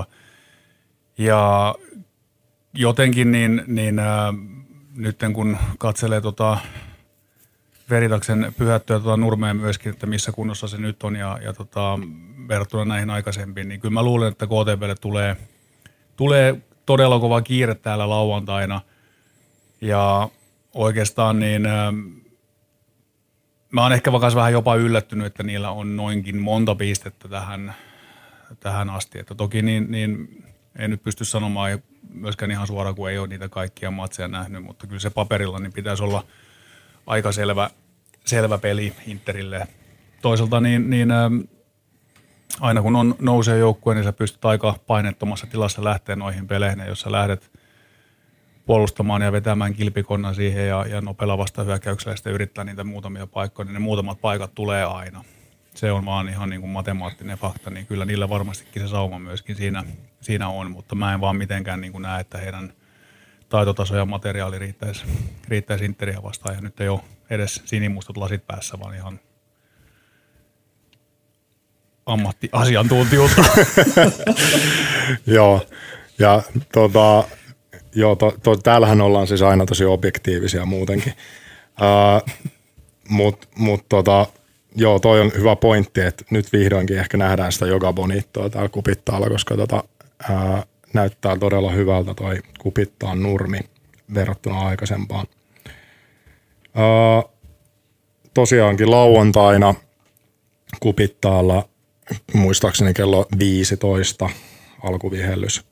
[0.04, 0.06] 3-0.
[1.18, 1.76] Ja
[2.74, 4.06] jotenkin niin, niin äh,
[4.96, 6.58] nyt kun katselee tota
[7.90, 12.00] Veritaksen pyhättyä tota Nurmeen myöskin, että missä kunnossa se nyt on ja, ja tota,
[12.48, 15.38] verrattuna näihin aikaisempiin, niin kyllä mä luulen, että KTPlle tulee,
[16.16, 18.82] tulee todella kova kiire täällä lauantaina.
[19.82, 20.30] Ja
[20.74, 21.94] oikeastaan niin äh,
[23.72, 27.74] mä oon ehkä vakas vähän jopa yllättynyt, että niillä on noinkin monta pistettä tähän,
[28.60, 29.20] tähän asti.
[29.20, 30.44] Että toki niin, niin
[30.76, 31.72] en nyt pysty sanomaan
[32.20, 35.74] myöskään ihan suoraan, kun ei ole niitä kaikkia matseja nähnyt, mutta kyllä se paperilla niin
[35.74, 36.24] pitäisi olla
[37.08, 37.70] aika selvä,
[38.26, 39.68] selvä peli Interille.
[40.22, 41.40] Toisaalta niin, niin ähm,
[42.60, 47.02] aina kun on nousee joukkue, niin sä pystyt aika painettomassa tilassa lähteä noihin peleihin, jos
[47.02, 47.52] sä lähdet
[48.66, 53.66] puolustamaan ja vetämään kilpikonnan siihen ja, ja nopealla vasta hyökkäyksellä sitten yrittää niitä muutamia paikkoja,
[53.66, 55.24] niin ne muutamat paikat tulee aina
[55.80, 59.56] se on vaan ihan niin kuin matemaattinen fakta, niin kyllä niillä varmastikin se sauma myöskin
[59.56, 59.84] siinä,
[60.22, 62.74] siinä on, mutta mä en vaan mitenkään niin kuin näe, että heidän
[63.50, 65.04] taitotaso ja materiaali riittäisi,
[65.48, 67.00] riittäisi Interiä vastaan ja nyt ei ole
[67.30, 69.20] edes sinimustat lasit päässä, vaan ihan
[72.06, 73.44] ammattiasiantuntijuutta.
[75.36, 75.66] joo,
[76.20, 76.42] ja
[76.74, 77.24] tota,
[77.96, 81.14] joo, to, to, täällähän ollaan siis aina tosi objektiivisia muutenkin.
[81.82, 82.36] Uh,
[83.10, 84.26] Mutta mut tota,
[84.80, 89.30] joo, toi on hyvä pointti, että nyt vihdoinkin ehkä nähdään sitä Joga Bonittoa täällä Kupittaalla,
[89.30, 89.84] koska tota,
[90.30, 90.64] ää,
[90.94, 93.60] näyttää todella hyvältä toi Kupittaan nurmi
[94.14, 95.28] verrattuna aikaisempaan.
[96.76, 97.24] Ää,
[98.34, 99.76] tosiaankin lauantaina
[100.80, 101.70] Kupittaalla
[102.34, 104.30] muistaakseni kello 15
[104.84, 105.66] alkuvihellys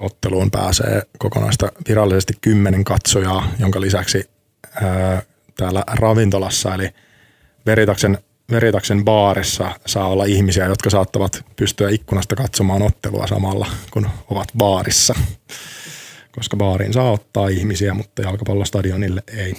[0.00, 4.30] otteluun pääsee kokonaista virallisesti kymmenen katsojaa, jonka lisäksi
[4.82, 5.22] ää,
[5.56, 6.90] täällä ravintolassa, eli
[7.66, 8.18] Veritaksen,
[8.50, 15.14] Veritaksen baarissa saa olla ihmisiä, jotka saattavat pystyä ikkunasta katsomaan ottelua samalla, kun ovat baarissa.
[16.34, 19.54] Koska baariin saa ottaa ihmisiä, mutta jalkapallostadionille ei.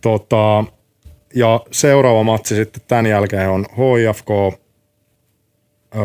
[0.00, 0.64] Tota,
[1.34, 4.30] ja seuraava matsi sitten tämän jälkeen on HIFK.
[5.96, 6.02] Öö,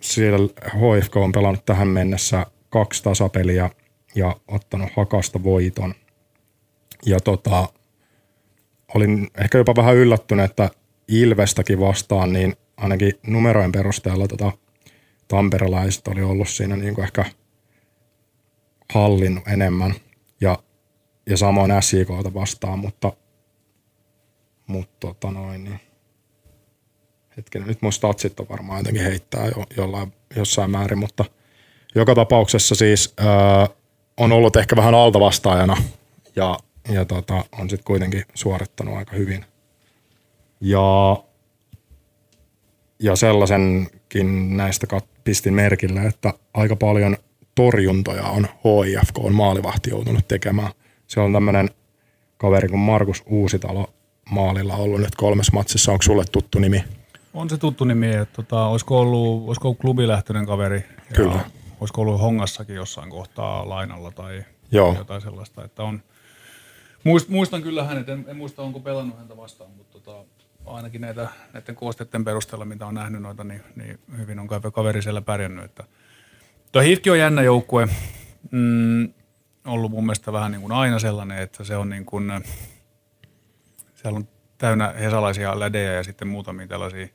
[0.00, 3.70] siellä HIFK on pelannut tähän mennessä kaksi tasapeliä
[4.14, 5.94] ja ottanut hakasta voiton.
[7.06, 7.68] Ja tota,
[8.94, 10.70] olin ehkä jopa vähän yllättynyt, että
[11.08, 14.52] Ilvestäkin vastaan, niin ainakin numerojen perusteella tota,
[15.28, 17.24] tamperelaiset oli ollut siinä niin kuin ehkä
[18.94, 19.94] hallinnut enemmän
[20.40, 20.58] ja,
[21.26, 23.12] ja samoin SJKta vastaan, mutta,
[24.66, 25.80] mutta tota noin, niin
[27.36, 31.24] hetkinen, nyt mun statsit on varmaan jotenkin heittää jo, jollain, jossain määrin, mutta
[31.94, 33.68] joka tapauksessa siis ää,
[34.16, 35.76] on ollut ehkä vähän altavastaajana
[36.36, 36.58] ja
[36.88, 39.44] ja tota, on sitten kuitenkin suorittanut aika hyvin.
[40.60, 41.16] Ja,
[42.98, 44.86] ja sellaisenkin näistä
[45.24, 47.16] pistin merkille, että aika paljon
[47.54, 50.70] torjuntoja on HIFK on maalivahti joutunut tekemään.
[51.06, 51.70] Se on tämmöinen
[52.36, 53.94] kaveri kuin Markus Uusitalo
[54.30, 55.92] maalilla ollut nyt kolmes matsissa.
[55.92, 56.84] Onko sulle tuttu nimi?
[57.34, 58.14] On se tuttu nimi.
[58.14, 60.84] Että tota, olisiko, ollut, olisiko ollut klubilähtöinen kaveri?
[61.14, 61.34] Kyllä.
[61.34, 61.40] Ja
[61.80, 64.94] olisiko ollut Hongassakin jossain kohtaa lainalla tai Joo.
[64.98, 65.64] jotain sellaista.
[65.64, 66.02] Että on,
[67.06, 70.24] Muist, muistan kyllä hänet, en, en muista onko pelannut häntä vastaan, mutta tota,
[70.64, 75.22] ainakin näitä, näiden koosteiden perusteella, mitä on nähnyt noita, niin, niin hyvin on kaveri siellä
[75.22, 75.64] pärjännyt.
[75.64, 75.84] Että.
[76.72, 77.88] Tuo Hifki on jännä joukkue,
[78.50, 79.12] mm,
[79.64, 82.32] ollut mun mielestä vähän niin kuin aina sellainen, että se on niin kuin,
[83.94, 84.28] siellä on
[84.58, 87.08] täynnä hesalaisia lädejä ja sitten muutamia tällaisia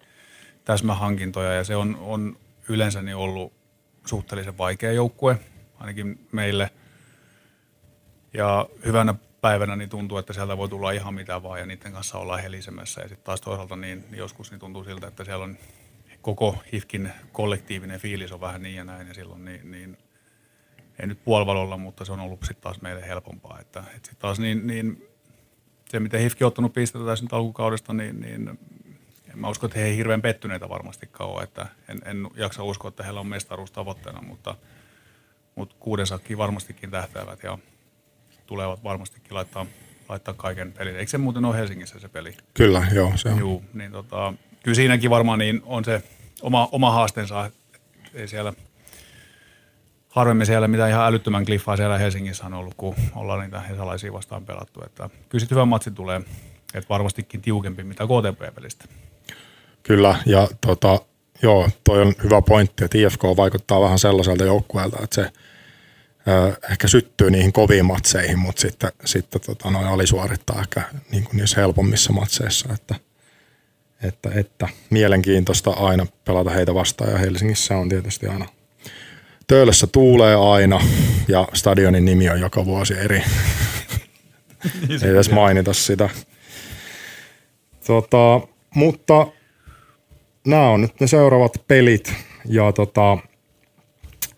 [0.66, 2.38] täsmähankintoja ja se on, on
[2.70, 3.54] yleensä niin ollut
[4.06, 5.40] suhteellisen vaikea joukkue,
[5.80, 6.70] ainakin meille.
[8.34, 12.18] Ja hyvänä päivänä niin tuntuu, että sieltä voi tulla ihan mitä vaan ja niiden kanssa
[12.18, 13.02] olla helisemässä.
[13.02, 15.58] Ja sitten taas toisaalta niin, niin joskus niin tuntuu siltä, että siellä on
[16.22, 19.98] koko HIFKin kollektiivinen fiilis on vähän niin ja näin ja silloin niin, niin
[21.00, 23.60] ei nyt puolivalolla, mutta se on ollut sitten taas meille helpompaa.
[23.60, 25.08] Että, että sitten taas niin, niin
[25.90, 28.50] se, miten HIFKin on ottanut pistetä tässä nyt alkukaudesta, niin, niin
[29.32, 31.44] en mä usko, että he ei hirveän pettyneitä varmastikaan ole.
[31.44, 34.56] Että en, en jaksa uskoa, että heillä on mestaruus tavoitteena, mutta,
[35.56, 36.06] mutta kuuden
[36.38, 37.58] varmastikin tähtäävät ja
[38.46, 39.66] tulevat varmastikin laittaa,
[40.10, 40.96] laittaa kaiken pelin.
[40.96, 42.34] Eikö se muuten ole Helsingissä se peli?
[42.54, 43.12] Kyllä, joo.
[43.16, 43.40] Se on.
[43.40, 44.34] Juu, niin tota,
[44.64, 46.04] kyllä siinäkin varmaan niin on se
[46.42, 47.52] oma, oma haasteensa.
[48.14, 48.54] Ei siellä
[50.10, 54.46] harvemmin siellä mitään ihan älyttömän kliffaa siellä Helsingissä on ollut, kun ollaan niitä hesalaisia vastaan
[54.46, 54.82] pelattu.
[54.86, 56.22] Että kyllä sitten hyvä matsi tulee,
[56.74, 58.86] että varmastikin tiukempi mitä KTP-pelistä.
[59.84, 61.00] Kyllä, ja tota,
[61.42, 65.32] joo, toi on hyvä pointti, että IFK vaikuttaa vähän sellaiselta joukkueelta, että se–
[66.72, 71.62] ehkä syttyy niihin koviin matseihin, mutta sitten, sitten tota, noin alisuorittaa ehkä niin kuin niissä
[71.62, 72.74] helpommissa matseissa.
[72.74, 72.96] Että,
[74.04, 78.46] että, että mielenkiintoista aina pelata heitä vastaan ja Helsingissä on tietysti aina
[79.52, 80.82] Töölössä tuulee aina
[81.28, 83.24] ja stadionin nimi on joka vuosi eri.
[84.88, 86.10] niin Ei edes mainita sitä.
[87.88, 88.42] Tota,
[88.76, 89.28] mutta
[90.48, 92.14] nämä on nyt ne seuraavat pelit
[92.46, 93.18] ja tota,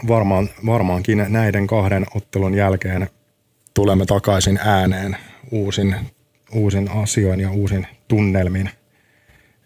[0.08, 3.10] varmaan, varmaankin näiden kahden ottelun jälkeen
[3.74, 5.18] tulemme takaisin ääneen
[5.52, 5.96] uusin,
[6.54, 8.70] uusin asioin ja uusin tunnelmin.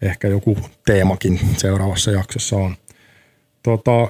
[0.02, 2.76] Ehkä joku teemakin seuraavassa jaksossa on.
[3.62, 4.08] Tota,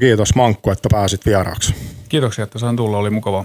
[0.00, 1.74] kiitos Mankku, että pääsit vieraaksi.
[2.08, 3.44] Kiitoksia, että sain tulla, oli mukavaa.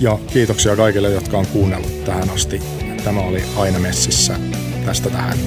[0.00, 2.62] Ja kiitoksia kaikille, jotka on kuunnellut tähän asti.
[3.04, 4.36] Tämä oli Aina Messissä
[4.86, 5.38] tästä tähän.